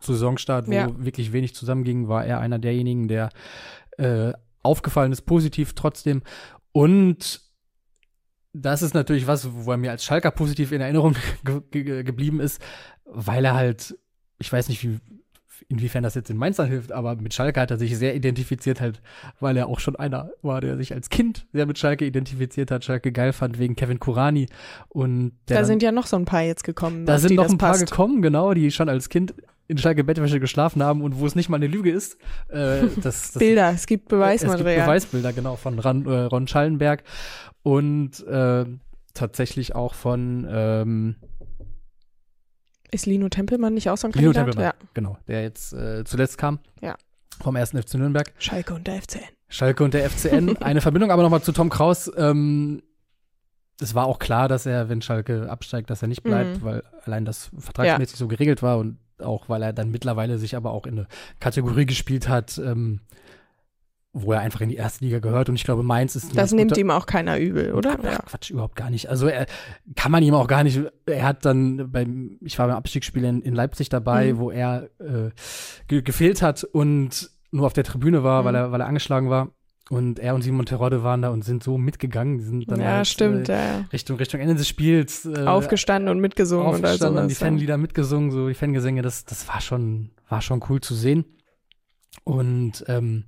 [0.00, 1.04] zu Saisonstart, wo Ja.
[1.04, 3.30] wirklich wenig zusammenging, war er einer derjenigen, der
[3.98, 6.22] äh, aufgefallen ist, positiv trotzdem.
[6.72, 7.42] Und
[8.52, 12.40] das ist natürlich was, wo er mir als Schalker positiv in Erinnerung ge ge geblieben
[12.40, 12.60] ist,
[13.04, 13.96] weil er halt,
[14.38, 14.98] ich weiß nicht, wie,
[15.68, 18.80] inwiefern das jetzt in Mainz dann hilft, aber mit Schalke hat er sich sehr identifiziert
[18.80, 19.00] halt,
[19.40, 22.84] weil er auch schon einer war, der sich als Kind sehr mit Schalke identifiziert hat,
[22.84, 24.46] Schalke geil fand wegen Kevin Kurani
[24.88, 27.06] und der Da dann- sind ja noch so ein paar jetzt gekommen.
[27.06, 27.90] da sind noch ein paar passt.
[27.90, 29.34] gekommen, genau, die schon als Kind
[29.68, 32.16] in Schalke Bettwäsche geschlafen haben und wo es nicht mal eine Lüge ist.
[32.48, 34.84] Äh, das, das, Bilder, es gibt Es gibt Beweismaterial.
[34.86, 37.04] Beweisbilder, genau, von Ran, äh, Ron Schallenberg
[37.62, 38.64] und äh,
[39.14, 41.16] tatsächlich auch von ähm,
[42.92, 44.54] Ist Lino Tempelmann nicht auch so ein Lino Kandidat?
[44.54, 44.86] Tempelmann, Ja.
[44.94, 46.58] genau, der jetzt äh, zuletzt kam.
[46.80, 46.96] Ja.
[47.42, 48.32] Vom ersten FC Nürnberg.
[48.38, 49.20] Schalke und der FCN.
[49.48, 50.56] Schalke und der FCN.
[50.60, 52.10] Eine Verbindung aber nochmal zu Tom Kraus.
[52.16, 52.82] Ähm,
[53.80, 56.64] es war auch klar, dass er, wenn Schalke absteigt, dass er nicht bleibt, Mhm.
[56.64, 60.70] weil allein das vertragsmäßig so geregelt war und auch, weil er dann mittlerweile sich aber
[60.72, 61.06] auch in eine
[61.40, 63.00] Kategorie gespielt hat, ähm,
[64.12, 65.48] wo er einfach in die erste Liga gehört.
[65.48, 67.96] Und ich glaube, Mainz ist Das nimmt ihm auch keiner übel, oder?
[68.02, 69.08] Ach, Quatsch, überhaupt gar nicht.
[69.08, 69.46] Also er
[69.94, 70.80] kann man ihm auch gar nicht.
[71.06, 74.38] Er hat dann beim, ich war beim Abstiegsspiel in, in Leipzig dabei, Mhm.
[74.38, 75.30] wo er äh,
[75.86, 78.46] ge gefehlt hat und nur auf der Tribüne war, Mhm.
[78.46, 79.50] weil er, weil er angeschlagen war.
[79.90, 82.38] Und er und Simon Terodde waren da und sind so mitgegangen.
[82.38, 83.84] Die sind dann ja, halt, stimmt, Äh, ja.
[83.92, 85.24] Richtung, Richtung Ende des Spiels.
[85.26, 87.40] Äh, Aufgestanden und mitgesungen und aufgestanden, haben die sowas.
[87.40, 87.46] ja.
[87.46, 91.24] Fanlieder mitgesungen, so die Fangesänge, das, das war schon, war schon cool zu sehen.
[92.24, 93.24] Und ähm,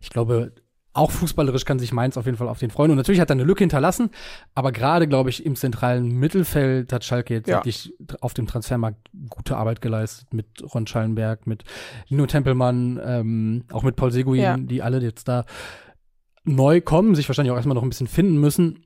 [0.00, 0.52] ich glaube,
[0.92, 2.90] auch fußballerisch kann sich Mainz auf jeden Fall auf den freuen.
[2.90, 4.10] Und natürlich hat er eine Lücke hinterlassen,
[4.54, 7.56] aber gerade, glaube ich, im zentralen Mittelfeld hat Schalke jetzt Ja.
[7.58, 11.64] wirklich auf dem Transfermarkt gute Arbeit geleistet mit Ron Schallenberg, mit
[12.08, 14.56] Lino Tempelmann, ähm, auch mit Paul Seguin, Ja.
[14.56, 15.44] die alle jetzt da
[16.44, 18.84] neu kommen, sich wahrscheinlich auch erstmal noch ein bisschen finden müssen.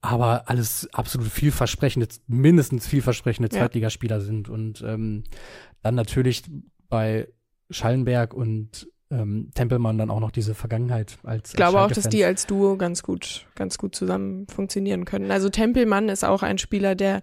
[0.00, 3.60] Aber alles absolut vielversprechende, mindestens vielversprechende Ja.
[3.62, 4.48] Zweitligaspieler sind.
[4.48, 5.24] Und ähm,
[5.82, 6.42] dann natürlich
[6.88, 7.28] bei
[7.70, 12.08] Schallenberg und ähm, Tempelmann dann auch noch diese Vergangenheit als Ich glaube auch, als dass
[12.08, 15.30] die als Duo ganz gut, ganz gut zusammen funktionieren können.
[15.30, 17.22] Also Tempelmann ist auch ein Spieler, der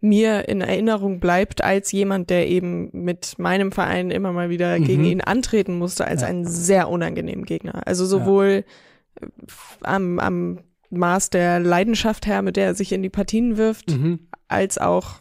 [0.00, 4.84] mir in Erinnerung bleibt als jemand, der eben mit meinem Verein immer mal wieder Mhm.
[4.84, 6.28] gegen ihn antreten musste, als Ja.
[6.28, 7.86] einen sehr unangenehmen Gegner.
[7.86, 8.64] Also sowohl
[9.20, 9.26] äh,
[9.82, 10.58] am, am
[10.90, 14.28] Maß der Leidenschaft her, mit der er sich in die Partien wirft, Mhm.
[14.48, 15.20] als auch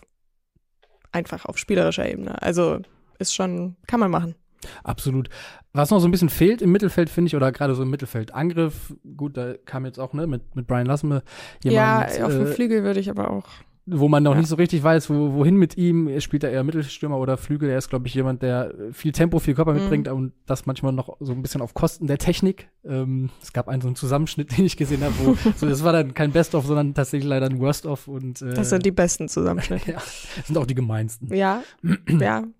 [1.11, 2.41] einfach auf spielerischer Ebene.
[2.41, 2.79] Also
[3.23, 4.35] ist schon, kann man machen.
[4.83, 5.29] Absolut.
[5.73, 8.93] Was noch so ein bisschen fehlt im Mittelfeld, finde ich, oder gerade so im Mittelfeldangriff,
[9.17, 11.23] gut, da kam jetzt auch, ne, mit, mit Brian Lassme
[11.63, 13.43] jemand, ja, auf dem äh, Flügel würde ich aber auch.
[13.85, 14.37] wo man noch Ja.
[14.39, 16.07] nicht so richtig weiß, wo, wohin mit ihm.
[16.07, 17.69] Er spielt da eher Mittelstürmer oder Flügel.
[17.69, 19.79] Er ist, glaube ich, jemand, der viel Tempo, viel Körper Mhm.
[19.79, 22.69] mitbringt und das manchmal noch so ein bisschen auf Kosten der Technik.
[22.85, 25.91] Ähm, es gab einen so einen Zusammenschnitt, den ich gesehen habe, wo so, das war
[25.91, 29.91] dann kein Best-of, sondern tatsächlich leider ein Worst-of und äh, Das sind die besten Zusammenschnitte.
[29.93, 29.97] ja,
[30.45, 31.33] sind auch die gemeinsten.
[31.35, 31.63] Ja,
[32.07, 32.43] ja.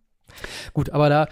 [0.74, 1.28] Gut, aber da,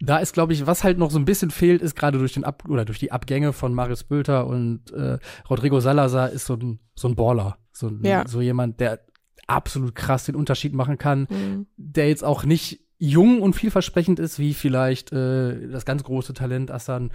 [0.00, 2.44] da ist, glaube ich, was halt noch so ein bisschen fehlt, ist gerade durch den
[2.44, 6.78] Ab oder durch die Abgänge von Marius Bülter und äh, Rodrigo Salazar ist so ein,
[6.94, 7.58] so ein Baller.
[7.72, 8.24] So, ein, Ja.
[8.26, 9.00] so jemand, der
[9.46, 11.66] absolut krass den Unterschied machen kann, Mhm.
[11.76, 16.70] der jetzt auch nicht jung und vielversprechend ist, wie vielleicht äh, das ganz große Talent
[16.70, 17.10] Asan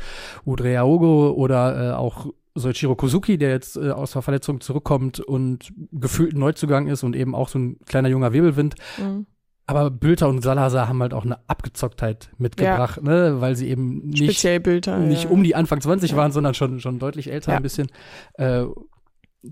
[0.46, 6.34] Udreaogo oder äh, auch Soichiro Kozuki, der jetzt äh, aus der Verletzung zurückkommt und gefühlt
[6.36, 8.76] ein Neuzugang ist und eben auch so ein kleiner junger Wirbelwind.
[9.00, 9.26] Mhm.
[9.68, 14.24] Aber Bülter und Salazar haben halt auch eine Abgezocktheit mitgebracht, ne, weil sie eben nicht,
[14.24, 14.98] Speziell Bilder.
[14.98, 15.30] nicht ja.
[15.30, 16.18] um die Anfang 20 Ja.
[16.18, 17.58] waren, sondern schon, schon deutlich älter Ja.
[17.58, 17.88] ein bisschen.
[18.34, 18.66] Äh,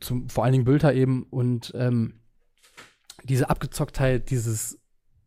[0.01, 2.19] zum, vor allen Dingen Bülter eben und ähm,
[3.23, 4.79] diese Abgezocktheit, dieses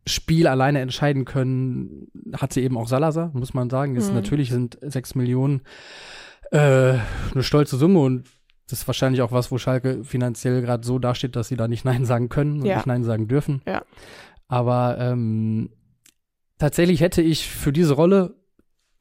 [0.07, 3.95] Spiel alleine entscheiden können, hatte eben auch Salazar, muss man sagen.
[3.95, 4.15] Jetzt Mhm.
[4.15, 5.61] natürlich sind sechs Millionen
[6.51, 6.95] äh,
[7.33, 8.27] eine stolze Summe und
[8.69, 11.83] das ist wahrscheinlich auch was, wo Schalke finanziell gerade so dasteht, dass sie da nicht
[11.85, 12.75] Nein sagen können und Ja.
[12.77, 13.61] nicht Nein sagen dürfen.
[13.67, 13.83] Ja.
[14.47, 15.69] Aber ähm,
[16.59, 18.35] tatsächlich hätte ich für diese Rolle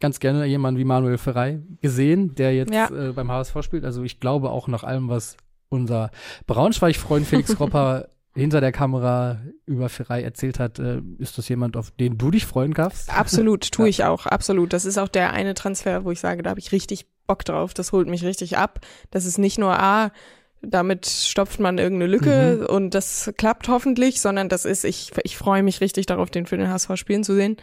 [0.00, 2.88] ganz gerne jemanden wie Manuel Ferrei gesehen, der jetzt Ja.
[2.90, 3.84] äh, beim HSV spielt.
[3.84, 5.36] Also ich glaube auch nach allem, was
[5.68, 6.10] unser
[6.46, 11.90] Braunschweig-Freund Felix Kropper hinter der Kamera über Ferrei erzählt hat, äh, ist das jemand, auf
[11.90, 13.14] den du dich freuen darfst?
[13.14, 14.72] Absolut, tue ich auch, absolut.
[14.72, 17.74] Das ist auch der eine Transfer, wo ich sage, da habe ich richtig Bock drauf.
[17.74, 18.80] Das holt mich richtig ab.
[19.10, 20.10] Das ist nicht nur, ah,
[20.62, 22.66] damit stopft man irgendeine Lücke mhm.
[22.66, 26.56] und das klappt hoffentlich, sondern das ist, ich, ich freue mich richtig darauf, den für
[26.56, 27.56] den HSV spielen zu sehen.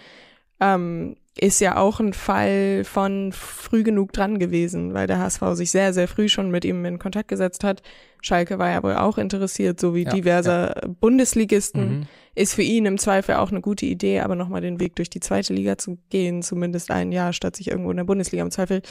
[0.59, 5.71] Ähm, ist ja auch ein Fall von früh genug dran gewesen, weil der HSV sich
[5.71, 7.81] sehr, sehr früh schon mit ihm in Kontakt gesetzt hat.
[8.21, 10.87] Schalke war ja wohl auch interessiert, so wie ja, diverse ja.
[10.99, 11.99] Bundesligisten.
[11.99, 12.07] Mhm.
[12.35, 15.21] Ist für ihn im Zweifel auch eine gute Idee, aber nochmal den Weg durch die
[15.21, 18.81] zweite Liga zu gehen, zumindest ein Jahr, statt sich irgendwo in der Bundesliga im Zweifel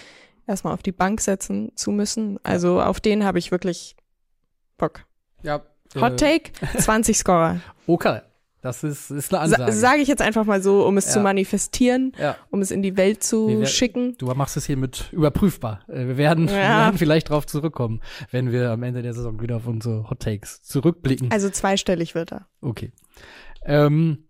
[0.48, 2.38] erstmal auf die Bank setzen zu müssen.
[2.42, 3.96] Also auf den habe ich wirklich
[4.76, 5.04] Bock.
[5.42, 5.62] Ja.
[5.96, 7.61] Hot äh, Take, 20 Scorer.
[7.87, 8.20] Okay.
[8.61, 9.72] Das ist, ist eine Ansage.
[9.72, 11.12] Sa Sage ich jetzt einfach mal so, um es ja.
[11.12, 12.37] zu manifestieren, ja.
[12.50, 14.16] um es in die Welt zu wir, schicken.
[14.18, 15.84] Du machst es hiermit überprüfbar.
[15.88, 16.52] Äh, wir werden, ja.
[16.54, 18.00] wir werden vielleicht drauf zurückkommen,
[18.32, 21.30] wenn wir am Ende der Saison wieder auf unsere Hot Takes zurückblicken.
[21.30, 22.48] Also zweistellig wird er.
[22.61, 22.92] Okay.
[23.64, 24.27] Ähm,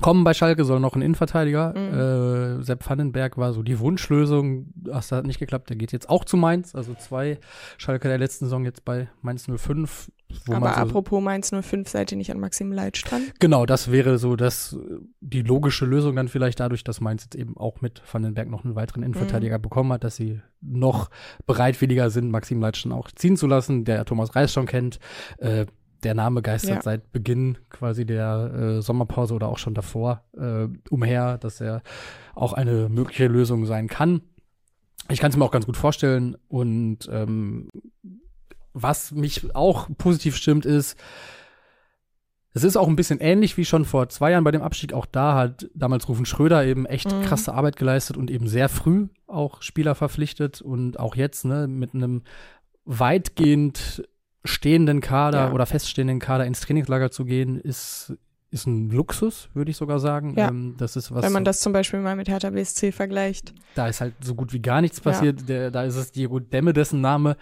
[0.00, 1.74] Kommen bei Schalke soll noch ein Innenverteidiger.
[1.76, 2.60] Mhm.
[2.60, 4.66] Äh, Sepp Vandenberg war so die Wunschlösung.
[4.74, 5.70] Das hat nicht geklappt.
[5.70, 6.74] Der geht jetzt auch zu Mainz.
[6.74, 7.38] Also zwei
[7.78, 10.10] Schalke der letzten Saison jetzt bei Mainz 05.
[10.48, 13.22] Aber so apropos Mainz 05, seid ihr nicht an Maxim Leitsch dran?
[13.38, 14.76] Genau, das wäre so das,
[15.20, 18.74] die logische Lösung dann vielleicht dadurch, dass Mainz jetzt eben auch mit Vandenberg noch einen
[18.74, 19.62] weiteren Innenverteidiger mhm.
[19.62, 21.08] bekommen hat, dass sie noch
[21.46, 24.98] bereitwilliger sind, Maxim Leitsch dann auch ziehen zu lassen, der Thomas Reis schon kennt.
[25.38, 25.66] Äh,
[26.02, 26.82] der Name geistert ja.
[26.82, 31.82] seit Beginn quasi der äh, Sommerpause oder auch schon davor äh, umher, dass er
[32.34, 34.22] auch eine mögliche Lösung sein kann.
[35.10, 36.36] Ich kann es mir auch ganz gut vorstellen.
[36.48, 37.70] Und ähm,
[38.72, 40.96] was mich auch positiv stimmt, ist,
[42.54, 44.92] es ist auch ein bisschen ähnlich wie schon vor zwei Jahren bei dem Abstieg.
[44.92, 47.22] Auch da hat damals Rufen Schröder eben echt mhm.
[47.22, 50.60] krasse Arbeit geleistet und eben sehr früh auch Spieler verpflichtet.
[50.60, 52.22] Und auch jetzt ne, mit einem
[52.84, 54.02] weitgehend
[54.44, 55.52] stehenden Kader ja.
[55.52, 58.14] oder feststehenden Kader ins Trainingslager zu gehen, ist,
[58.50, 60.34] ist ein Luxus, würde ich sogar sagen.
[60.36, 60.48] Ja.
[60.48, 61.22] Ähm, das ist was.
[61.22, 63.52] Wenn man das zum Beispiel mal mit Hertha BSC vergleicht.
[63.74, 65.40] Da ist halt so gut wie gar nichts passiert.
[65.40, 65.46] Ja.
[65.46, 67.36] Der, da ist es Diego Demme, dessen Name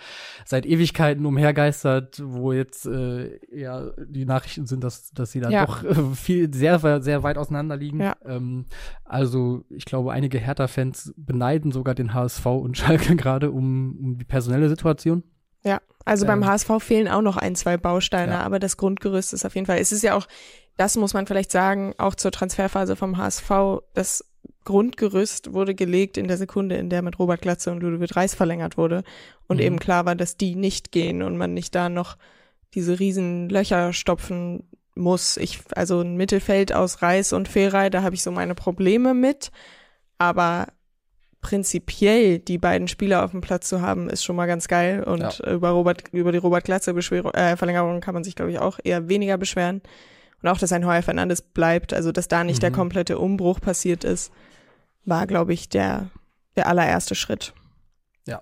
[0.45, 5.67] seit Ewigkeiten umhergeistert, wo jetzt äh, ja die Nachrichten sind, dass, dass sie da ja.
[5.67, 8.01] doch äh, viel, sehr, sehr weit auseinander liegen.
[8.01, 8.17] Ja.
[8.25, 8.65] Ähm,
[9.05, 14.25] also ich glaube, einige Hertha-Fans beneiden sogar den HSV und Schalke gerade um, um die
[14.25, 15.23] personelle Situation.
[15.65, 18.41] Ja, also ähm, beim HSV fehlen auch noch ein, zwei Bausteine, ja.
[18.41, 20.27] aber das Grundgerüst ist auf jeden Fall, es ist ja auch,
[20.77, 23.51] das muss man vielleicht sagen, auch zur Transferphase vom HSV,
[23.95, 24.25] das
[24.65, 28.77] Grundgerüst wurde gelegt in der Sekunde, in der mit Robert Glatze und Ludovic Reis verlängert
[28.77, 29.03] wurde
[29.47, 29.63] und mhm.
[29.63, 32.17] eben klar war, dass die nicht gehen und man nicht da noch
[32.75, 35.37] diese riesen Löcher stopfen muss.
[35.37, 39.51] Ich, also ein Mittelfeld aus Reis und Ferrei, da habe ich so meine Probleme mit,
[40.19, 40.67] aber
[41.47, 45.05] prinzipiell die beiden Spieler auf dem Platz zu haben, ist schon mal ganz geil.
[45.05, 45.53] Und ja.
[45.53, 49.09] über Robert, über die Robert Glatze äh, Verlängerung kann man sich, glaube ich, auch eher
[49.09, 49.81] weniger beschweren.
[50.43, 52.61] Und auch, dass ein Heuer Fernandes bleibt, also dass da nicht mhm.
[52.63, 54.33] der komplette Umbruch passiert ist,
[55.05, 56.11] war, glaube ich, der,
[56.57, 57.55] der allererste Schritt.
[58.27, 58.41] Ja.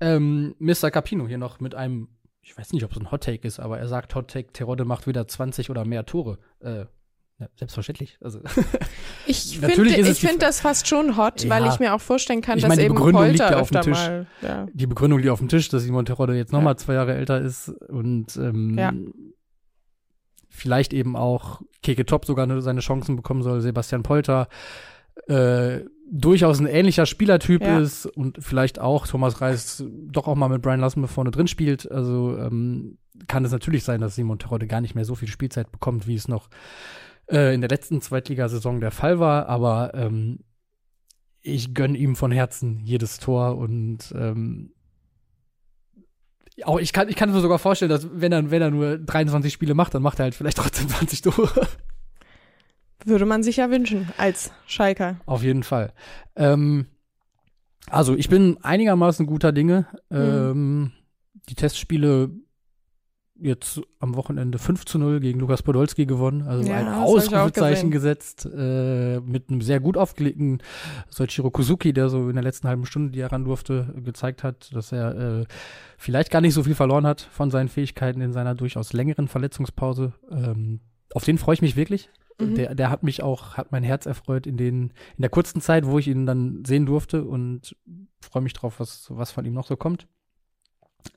[0.00, 0.92] Ähm, Mr.
[0.92, 2.06] Capino hier noch mit einem,
[2.42, 4.84] ich weiß nicht, ob es ein Hot Take ist, aber er sagt Hot Take, Terodde
[4.84, 6.38] macht wieder 20 oder mehr Tore.
[6.60, 6.84] Äh,
[7.40, 8.18] ja, selbstverständlich.
[8.20, 8.38] Also
[9.26, 11.50] ich finde ich find das fast schon hot, ja.
[11.50, 13.70] weil ich mir auch vorstellen kann, ich dass meine, eben Begründung Polter liegt ja auf
[13.70, 13.98] dem Tisch.
[13.98, 14.66] Mal, ja.
[14.72, 16.76] Die Begründung liegt auf dem Tisch, dass Simon Terodde jetzt nochmal ja.
[16.78, 18.92] zwei Jahre älter ist und ähm, ja.
[20.48, 23.60] vielleicht eben auch Keke Top sogar seine Chancen bekommen soll.
[23.60, 24.48] Sebastian Polter
[25.26, 30.62] äh, durchaus ein ähnlicher Spielertyp ist und vielleicht auch Thomas Reis doch auch mal mit
[30.62, 31.90] Brian Lassen vorne drin spielt.
[31.90, 35.72] Also ähm, kann es natürlich sein, dass Simon Terodde gar nicht mehr so viel Spielzeit
[35.72, 36.48] bekommt, wie es noch
[37.30, 40.40] äh, in der letzten Zweitligasaison der Fall war, aber ähm,
[41.42, 44.72] ich gönne ihm von Herzen jedes Tor und ähm,
[46.64, 49.52] auch ich kann, ich kann mir sogar vorstellen, dass wenn er, wenn er nur 23
[49.52, 51.68] Spiele macht, dann macht er halt vielleicht trotzdem 20 Tore.
[53.04, 55.20] Würde man sich ja wünschen als Schalker.
[55.26, 55.92] Auf jeden Fall.
[56.34, 56.86] Ähm,
[57.88, 59.86] also ich bin einigermaßen guter Dinge.
[60.10, 60.16] Mhm.
[60.16, 60.92] Ähm,
[61.48, 62.30] die Testspiele
[63.40, 66.42] jetzt am Wochenende 5 zu 0 gegen Lukas Podolski gewonnen.
[66.42, 70.62] Also ja, ein Ausrufezeichen gesetzt äh, mit einem sehr gut aufgelegten
[71.08, 74.74] Soichiro Kuzuki, der so in der letzten halben Stunde, die er ran durfte, gezeigt hat,
[74.74, 75.44] dass er äh,
[75.98, 80.12] vielleicht gar nicht so viel verloren hat von seinen Fähigkeiten in seiner durchaus längeren Verletzungspause.
[80.30, 80.80] Ähm,
[81.14, 82.10] auf den freue ich mich wirklich.
[82.40, 82.54] Mhm.
[82.54, 85.86] Der, der hat mich auch, hat mein Herz erfreut in den, in der kurzen Zeit,
[85.86, 87.76] wo ich ihn dann sehen durfte und
[88.20, 90.06] freue mich drauf, was, was von ihm noch so kommt.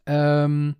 [0.06, 0.76] Ähm,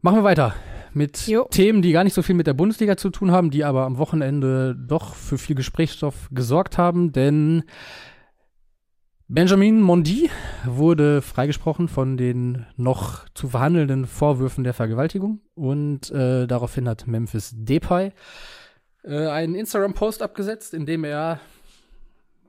[0.00, 0.54] Machen wir weiter
[0.94, 1.46] mit jo.
[1.50, 3.98] Themen, die gar nicht so viel mit der Bundesliga zu tun haben, die aber am
[3.98, 7.64] Wochenende doch für viel Gesprächsstoff gesorgt haben, denn
[9.26, 10.30] Benjamin Mondi
[10.64, 17.52] wurde freigesprochen von den noch zu verhandelnden Vorwürfen der Vergewaltigung und äh, daraufhin hat Memphis
[17.54, 18.12] Depay
[19.02, 21.40] äh, einen Instagram-Post abgesetzt, in dem er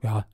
[0.01, 0.25] ja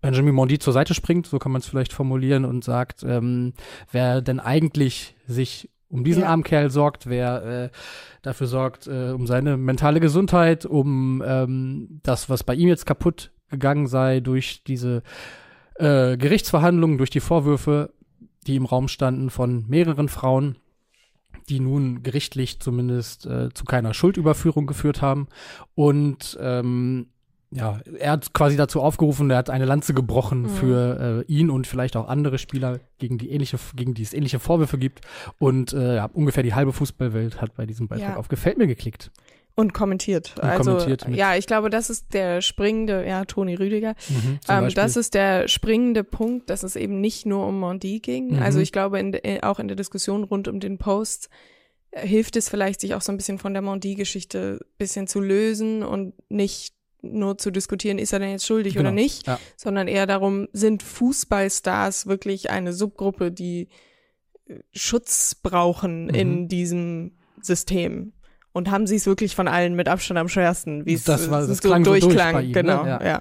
[0.00, 3.54] Benjamin Mondi zur Seite springt, so kann man es vielleicht formulieren, und sagt, ähm,
[3.90, 6.28] wer denn eigentlich sich um diesen ja.
[6.28, 7.70] armen Kerl sorgt, wer äh,
[8.22, 13.32] dafür sorgt, äh, um seine mentale Gesundheit, um ähm, das, was bei ihm jetzt kaputt
[13.50, 15.02] gegangen sei durch diese
[15.76, 17.94] äh, Gerichtsverhandlungen, durch die Vorwürfe,
[18.46, 20.56] die im Raum standen von mehreren Frauen,
[21.48, 25.28] die nun gerichtlich zumindest äh, zu keiner Schuldüberführung geführt haben.
[25.74, 27.06] Und ähm,
[27.50, 30.48] ja, er hat quasi dazu aufgerufen, er hat eine Lanze gebrochen mhm.
[30.48, 34.38] für äh, ihn und vielleicht auch andere Spieler, gegen die ähnliche, gegen die es ähnliche
[34.38, 35.00] Vorwürfe gibt.
[35.38, 38.16] Und äh, ja, ungefähr die halbe Fußballwelt hat bei diesem Beitrag ja.
[38.16, 39.10] auf Gefällt mir geklickt.
[39.54, 40.34] Und kommentiert.
[40.36, 43.94] Und also, kommentiert ja, ich glaube, das ist der springende, ja, Toni Rüdiger.
[44.08, 48.36] Mhm, ähm, das ist der springende Punkt, dass es eben nicht nur um Mondi ging.
[48.36, 48.42] Mhm.
[48.42, 51.28] Also ich glaube, in, in, auch in der Diskussion rund um den Post
[51.90, 55.82] äh, hilft es vielleicht, sich auch so ein bisschen von der Mondi-Geschichte bisschen zu lösen
[55.82, 59.38] und nicht nur zu diskutieren, ist er denn jetzt schuldig genau, oder nicht, ja.
[59.56, 63.68] sondern eher darum, sind Fußballstars wirklich eine Subgruppe, die
[64.46, 66.14] äh, Schutz brauchen mhm.
[66.14, 68.12] in diesem System?
[68.52, 71.46] Und haben sie es wirklich von allen mit Abstand am schwersten, wie es das, war,
[71.46, 72.32] das so durchklang.
[72.32, 72.52] Durch ihm, ne?
[72.52, 72.88] genau, ne?
[72.88, 73.04] ja.
[73.04, 73.20] ja.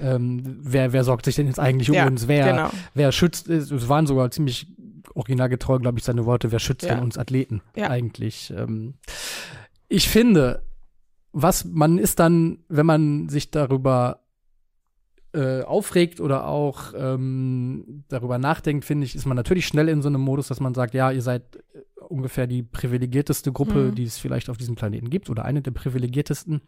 [0.00, 2.28] Ähm, wer, wer sorgt sich denn jetzt eigentlich um ja, uns?
[2.28, 2.70] Wer, genau.
[2.94, 4.68] wer schützt, es waren sogar ziemlich
[5.14, 8.54] originalgetreu, glaube ich, seine Worte, wer schützt denn uns Athleten eigentlich?
[8.56, 8.94] Ähm,
[9.88, 10.62] ich finde,
[11.32, 14.20] was man ist dann, wenn man sich darüber
[15.32, 20.08] äh, aufregt oder auch ähm, darüber nachdenkt, finde ich, ist man natürlich schnell in so
[20.08, 21.62] einem Modus, dass man sagt, ja, ihr seid
[22.08, 23.94] ungefähr die privilegierteste Gruppe, mhm.
[23.94, 26.62] die es vielleicht auf diesem Planeten gibt oder eine der privilegiertesten.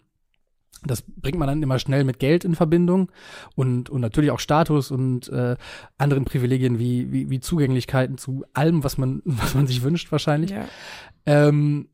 [0.85, 3.11] Das bringt man dann immer schnell mit Geld in Verbindung
[3.55, 5.57] und, und natürlich auch Status und äh,
[5.99, 10.51] anderen Privilegien wie, wie, wie Zugänglichkeiten zu allem, was man, was man sich wünscht, wahrscheinlich.
[10.51, 10.65] Ja.
[11.27, 11.89] Ähm,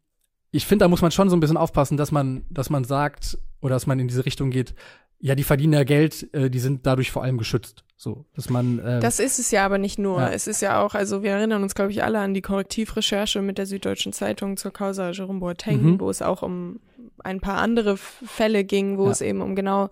[0.50, 3.38] ich finde, da muss man schon so ein bisschen aufpassen, dass man, dass man sagt
[3.60, 4.74] oder dass man in diese Richtung geht,
[5.20, 7.84] ja, die verdienen ja Geld, äh, die sind dadurch vor allem geschützt.
[7.96, 8.78] So, dass man.
[8.78, 10.20] Äh, das ist es ja aber nicht nur.
[10.20, 10.28] Ja.
[10.28, 13.58] Es ist ja auch, also wir erinnern uns, glaube ich, alle an die Korrektivrecherche mit
[13.58, 16.00] der Süddeutschen Zeitung zur Causa Jerome Boateng, mhm.
[16.00, 16.78] wo es auch um
[17.24, 19.10] ein paar andere Fälle ging, wo ja.
[19.10, 19.88] es eben um genau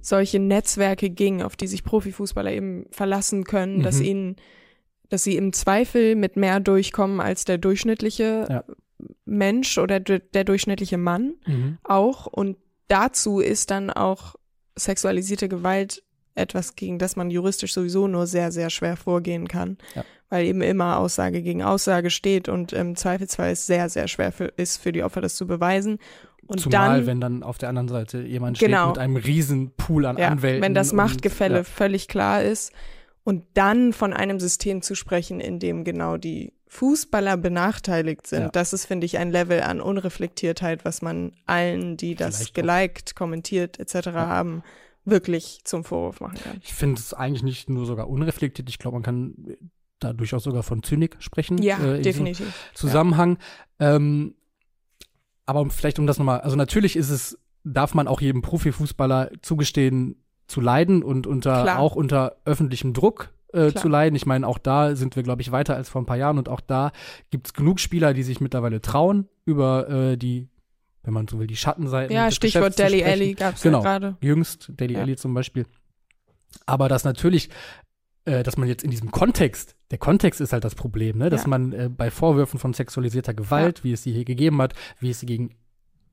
[0.00, 3.82] solche Netzwerke ging, auf die sich Profifußballer eben verlassen können, mhm.
[3.82, 4.36] dass ihnen,
[5.08, 8.64] dass sie im Zweifel mit mehr durchkommen als der durchschnittliche ja.
[9.24, 11.78] Mensch oder der durchschnittliche Mann mhm.
[11.84, 12.26] auch.
[12.26, 12.56] Und
[12.88, 14.34] dazu ist dann auch
[14.76, 16.02] sexualisierte Gewalt
[16.34, 20.04] etwas, gegen das man juristisch sowieso nur sehr, sehr schwer vorgehen kann, ja.
[20.30, 24.46] weil eben immer Aussage gegen Aussage steht und im Zweifelsfall es sehr, sehr schwer für,
[24.56, 25.98] ist für die Opfer, das zu beweisen.
[26.46, 29.72] Und Zumal, dann, wenn dann auf der anderen Seite jemand genau, steht mit einem riesen
[29.76, 30.62] Pool an ja, Anwälten.
[30.62, 31.72] Wenn das Machtgefälle und, ja.
[31.72, 32.72] völlig klar ist
[33.22, 38.48] und dann von einem System zu sprechen, in dem genau die Fußballer benachteiligt sind, ja.
[38.50, 43.12] das ist, finde ich, ein Level an Unreflektiertheit, was man allen, die das Vielleicht geliked,
[43.12, 43.18] auch.
[43.18, 44.08] kommentiert etc.
[44.08, 44.62] haben,
[45.04, 46.60] wirklich zum Vorwurf machen kann.
[46.62, 49.34] Ich finde es eigentlich nicht nur sogar unreflektiert, ich glaube, man kann
[49.98, 51.58] da durchaus sogar von Zynik sprechen.
[51.62, 52.70] Ja, äh, definitiv.
[52.74, 53.38] Zusammenhang.
[53.80, 53.96] Ja.
[53.96, 54.34] Ähm,
[55.46, 60.22] aber vielleicht um das nochmal, also natürlich ist es, darf man auch jedem Profifußballer zugestehen,
[60.46, 61.78] zu leiden und unter Klar.
[61.78, 64.14] auch unter öffentlichem Druck äh, zu leiden.
[64.14, 66.48] Ich meine, auch da sind wir, glaube ich, weiter als vor ein paar Jahren und
[66.48, 66.92] auch da
[67.30, 70.48] gibt es genug Spieler, die sich mittlerweile trauen, über äh, die
[71.08, 72.14] wenn man so will, die Schattenseiten.
[72.14, 74.16] Ja, Stichwort Deli Alley gab es genau, ja gerade.
[74.20, 75.00] Jüngst, Deli ja.
[75.00, 75.64] Alley zum Beispiel.
[76.66, 77.48] Aber das natürlich,
[78.26, 81.30] äh, dass man jetzt in diesem Kontext, der Kontext ist halt das Problem, ne?
[81.30, 81.48] dass ja.
[81.48, 83.84] man äh, bei Vorwürfen von sexualisierter Gewalt, ja.
[83.84, 85.56] wie es sie hier gegeben hat, wie es sie gegen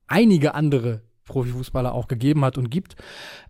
[0.07, 2.95] einige andere Profifußballer auch gegeben hat und gibt,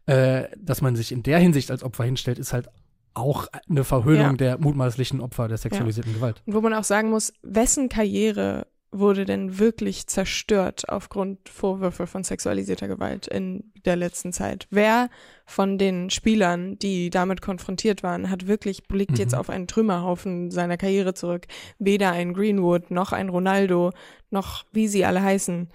[0.08, 2.70] äh, dass man sich in der Hinsicht als Opfer hinstellt, ist halt
[3.16, 4.34] auch eine Verhöhnung ja.
[4.34, 6.18] der mutmaßlichen Opfer der sexualisierten ja.
[6.18, 6.42] Gewalt.
[6.46, 12.24] Und wo man auch sagen muss, wessen Karriere wurde denn wirklich zerstört aufgrund Vorwürfe von
[12.24, 14.68] sexualisierter Gewalt in der letzten Zeit?
[14.70, 15.10] Wer
[15.46, 19.18] von den Spielern, die damit konfrontiert waren, hat wirklich blickt mhm.
[19.18, 21.48] jetzt auf einen Trümmerhaufen seiner Karriere zurück?
[21.78, 23.92] Weder ein Greenwood noch ein Ronaldo
[24.30, 25.70] noch wie sie alle heißen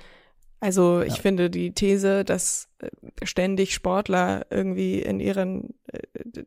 [0.61, 1.23] also ich ja.
[1.23, 2.69] finde die These, dass
[3.23, 6.01] ständig Sportler irgendwie in ihren, äh,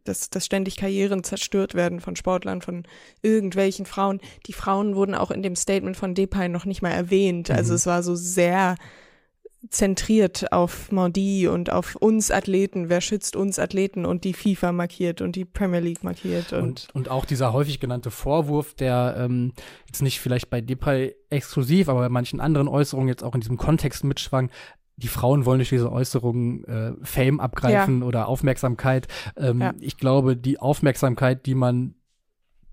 [0.04, 2.84] dass, dass ständig Karrieren zerstört werden von Sportlern, von
[3.22, 4.20] irgendwelchen Frauen.
[4.48, 7.52] Die Frauen wurden auch in dem Statement von Depay noch nicht mal erwähnt.
[7.52, 7.76] Also mhm.
[7.76, 8.76] es war so sehr
[9.70, 15.22] zentriert auf Maudit und auf uns Athleten, wer schützt uns Athleten und die FIFA markiert
[15.22, 16.52] und die Premier League markiert.
[16.52, 19.54] Und, und, und auch dieser häufig genannte Vorwurf, der ähm,
[19.88, 23.58] jetzt nicht vielleicht bei Depay exklusiv, aber bei manchen anderen Äußerungen jetzt auch in diesem
[23.58, 24.50] Kontext mitschwang,
[24.96, 28.08] die Frauen wollen durch diese Äußerungen äh, Fame abgreifen ja.
[28.08, 29.08] oder Aufmerksamkeit.
[29.36, 29.74] Ähm, ja.
[29.80, 31.96] Ich glaube, die Aufmerksamkeit, die man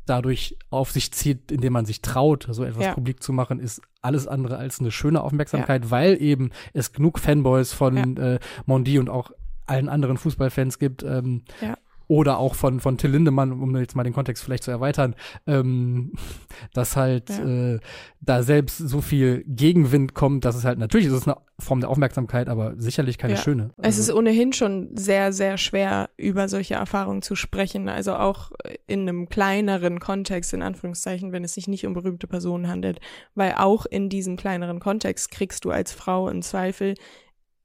[0.06, 2.94] dadurch auf sich zieht, indem man sich traut, so etwas ja.
[2.94, 7.72] publik zu machen, ist alles andere als eine schöne Aufmerksamkeit, weil eben es genug Fanboys
[7.72, 9.30] von äh, Mondi und auch
[9.66, 11.76] allen anderen Fußballfans gibt, ähm, ja
[12.10, 15.14] oder auch von, von Till Lindemann, um jetzt mal den Kontext vielleicht zu erweitern,
[15.46, 16.12] ähm,
[16.74, 17.74] dass halt ja.
[17.74, 17.80] äh,
[18.20, 21.88] da selbst so viel Gegenwind kommt, dass es halt, natürlich ist es eine Form der
[21.88, 23.40] Aufmerksamkeit, aber sicherlich keine ja.
[23.40, 23.70] schöne.
[23.76, 27.88] Also, es ist ohnehin schon sehr, sehr schwer, über solche Erfahrungen zu sprechen.
[27.88, 28.50] Also auch
[28.88, 32.98] in einem kleineren Kontext, in Anführungszeichen, wenn es sich nicht um berühmte Personen handelt.
[33.36, 36.94] Weil auch in diesem kleineren Kontext kriegst du als Frau im Zweifel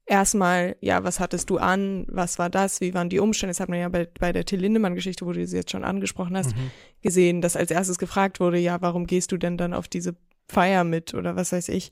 [0.06, 3.50] erstmal, ja, was hattest du an, was war das, wie waren die Umstände?
[3.50, 6.36] Das hat man ja bei, bei der Till Lindemann-Geschichte, wo du sie jetzt schon angesprochen
[6.36, 6.70] hast, mhm.
[7.02, 10.14] gesehen, dass als erstes gefragt wurde, ja, warum gehst du denn dann auf diese
[10.48, 11.90] Feier mit oder was weiß ich.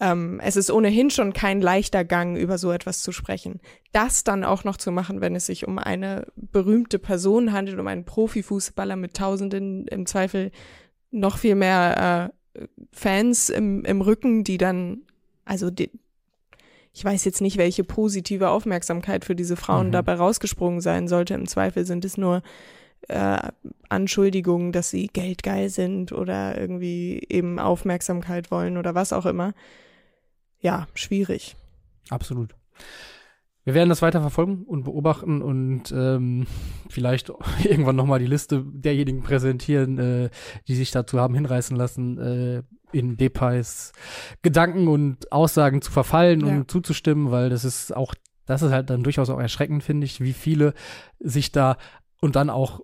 [0.00, 3.60] Ähm, es ist ohnehin schon kein leichter Gang, über so etwas zu sprechen.
[3.92, 7.86] Das dann auch noch zu machen, wenn es sich um eine berühmte Person handelt, um
[7.86, 10.50] einen Profifußballer mit Tausenden, im Zweifel
[11.10, 15.02] noch viel mehr äh, Fans im, im Rücken, die dann,
[15.44, 15.90] also die,
[16.94, 19.92] ich weiß jetzt nicht, welche positive Aufmerksamkeit für diese Frauen mhm.
[19.92, 21.34] dabei rausgesprungen sein sollte.
[21.34, 22.42] Im Zweifel sind es nur
[23.08, 23.50] äh,
[23.88, 29.54] Anschuldigungen, dass sie geldgeil sind oder irgendwie eben Aufmerksamkeit wollen oder was auch immer.
[30.60, 31.56] Ja, schwierig.
[32.10, 32.54] Absolut.
[33.64, 36.46] Wir werden das weiter verfolgen und beobachten und ähm,
[36.88, 37.30] vielleicht
[37.64, 40.30] irgendwann nochmal die Liste derjenigen präsentieren, äh,
[40.68, 42.62] die sich dazu haben hinreißen lassen, äh,
[42.92, 43.92] in Depays
[44.42, 46.46] Gedanken und Aussagen zu verfallen ja.
[46.46, 48.14] und zuzustimmen, weil das ist auch,
[48.46, 50.74] das ist halt dann durchaus auch erschreckend, finde ich, wie viele
[51.18, 51.76] sich da
[52.20, 52.80] und dann auch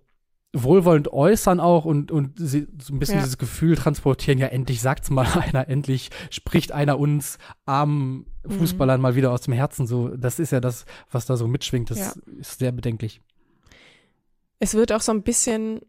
[0.52, 3.22] wohlwollend äußern auch und, und sie, so ein bisschen ja.
[3.22, 8.52] dieses Gefühl transportieren, ja, endlich sagt's mal einer, endlich spricht einer uns armen mhm.
[8.52, 9.02] Fußballern mhm.
[9.02, 9.86] mal wieder aus dem Herzen.
[9.86, 11.90] So, das ist ja das, was da so mitschwingt.
[11.90, 12.12] Das ja.
[12.38, 13.20] ist sehr bedenklich.
[14.58, 15.80] Es wird auch so ein bisschen,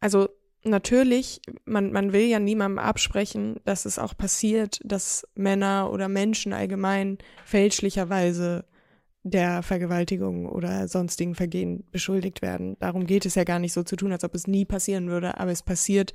[0.00, 0.28] also
[0.64, 6.52] natürlich, man, man will ja niemandem absprechen, dass es auch passiert, dass Männer oder Menschen
[6.52, 8.64] allgemein fälschlicherweise
[9.22, 12.76] der Vergewaltigung oder sonstigen Vergehen beschuldigt werden.
[12.78, 15.38] Darum geht es ja gar nicht so zu tun, als ob es nie passieren würde,
[15.38, 16.14] aber es passiert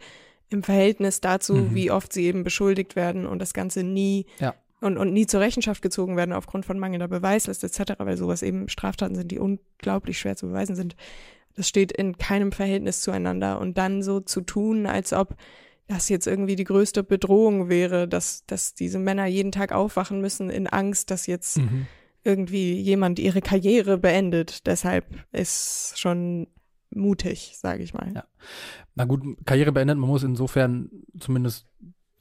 [0.49, 1.76] im Verhältnis dazu, mhm.
[1.76, 4.56] wie oft sie eben beschuldigt werden und das Ganze nie ja.
[4.82, 8.70] und, und nie zur Rechenschaft gezogen werden aufgrund von mangelnder Beweislast etc., weil sowas eben
[8.70, 10.95] Straftaten sind, die unglaublich schwer zu beweisen sind.
[11.56, 15.36] Das steht in keinem Verhältnis zueinander und dann so zu tun, als ob
[15.88, 20.49] das jetzt irgendwie die größte Bedrohung wäre, dass, dass diese Männer jeden Tag aufwachen müssen
[20.49, 21.86] in Angst, dass jetzt mhm
[22.26, 24.65] irgendwie jemand ihre Karriere beendet.
[24.65, 26.47] Deshalb ist schon
[26.89, 28.11] mutig, sage ich mal.
[28.13, 28.23] Ja.
[28.95, 31.67] Na gut, Karriere beendet, man muss insofern zumindest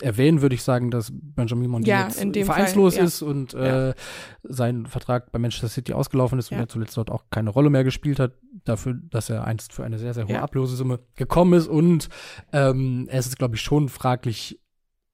[0.03, 3.07] erwähnen, würde ich sagen, dass Benjamin Mondi ja, jetzt vereinslos Fall, ja.
[3.07, 3.95] ist und äh, ja.
[4.43, 7.85] sein Vertrag bei Manchester City ausgelaufen ist und er zuletzt dort auch keine Rolle mehr
[7.85, 8.33] gespielt hat,
[8.65, 12.09] dafür, dass er einst für eine sehr, sehr hohe Ablösesumme gekommen ist und
[12.53, 14.61] ähm, es ist, glaube ich, schon fraglich,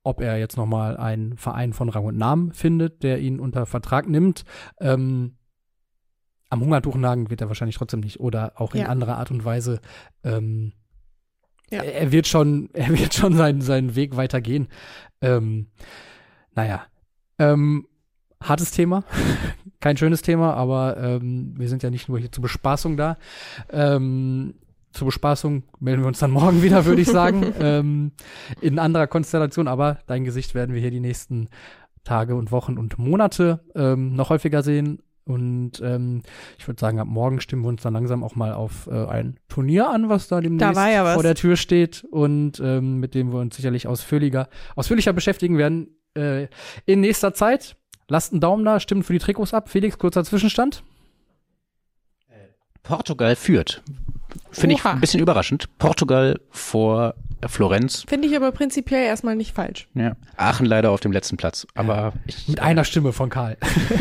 [0.03, 4.09] ob er jetzt nochmal einen Verein von Rang und Namen findet, der ihn unter Vertrag
[4.09, 4.45] nimmt.
[4.81, 5.37] Ähm,
[6.49, 8.87] am Hungertuch nagen wird er wahrscheinlich trotzdem nicht oder auch in ja.
[8.87, 9.81] anderer Art und Weise.
[10.25, 10.73] Ähm,
[11.71, 11.83] ja.
[11.83, 14.69] Er wird schon, er wird schon seinen, seinen Weg weitergehen.
[15.21, 15.69] Ähm,
[16.55, 16.85] naja.
[17.39, 17.87] Ähm,
[18.43, 19.05] hartes Thema.
[19.81, 23.17] Kein schönes Thema, aber ähm, wir sind ja nicht nur hier zur Bespaßung da.
[23.71, 24.55] Ähm,
[24.93, 27.53] zur Bespaßung melden wir uns dann morgen wieder, würde ich sagen.
[27.61, 28.13] ähm,
[28.61, 31.49] in anderer Konstellation, aber dein Gesicht werden wir hier die nächsten
[32.05, 35.01] Tage und Wochen und Monate ähm, noch häufiger sehen.
[35.25, 36.23] Und ähm,
[36.59, 39.39] ich würde sagen, ab morgen stimmen wir uns dann langsam auch mal auf äh, ein
[39.49, 43.33] Turnier an, was da demnächst da ja vor der Tür steht und ähm, mit dem
[43.33, 46.49] wir uns sicherlich ausführlicher, ausführlicher beschäftigen werden äh,
[46.87, 47.77] in nächster Zeit.
[48.09, 49.69] Lasst einen Daumen da, stimmt für die Trikots ab.
[49.69, 50.83] Felix, kurzer Zwischenstand.
[52.83, 53.83] Portugal führt.
[54.51, 55.69] Finde ich ein bisschen überraschend.
[55.79, 57.15] Portugal vor
[57.47, 58.05] Florenz.
[58.07, 59.89] Finde ich aber prinzipiell erstmal nicht falsch.
[59.95, 60.17] Ja.
[60.37, 61.67] Aachen leider auf dem letzten Platz.
[61.75, 62.13] Aber ja.
[62.27, 63.57] ich, mit einer Stimme von Karl.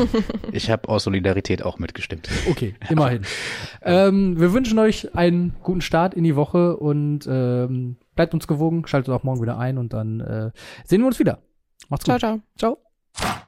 [0.51, 2.30] ich habe aus Solidarität auch mitgestimmt.
[2.49, 3.21] Okay, immerhin.
[3.82, 8.86] ähm, wir wünschen euch einen guten Start in die Woche und ähm, bleibt uns gewogen,
[8.88, 10.51] schaltet auch morgen wieder ein und dann äh,
[10.84, 11.39] sehen wir uns wieder.
[11.88, 12.19] Macht's gut.
[12.19, 12.77] Ciao, ciao.
[13.15, 13.39] Ciao.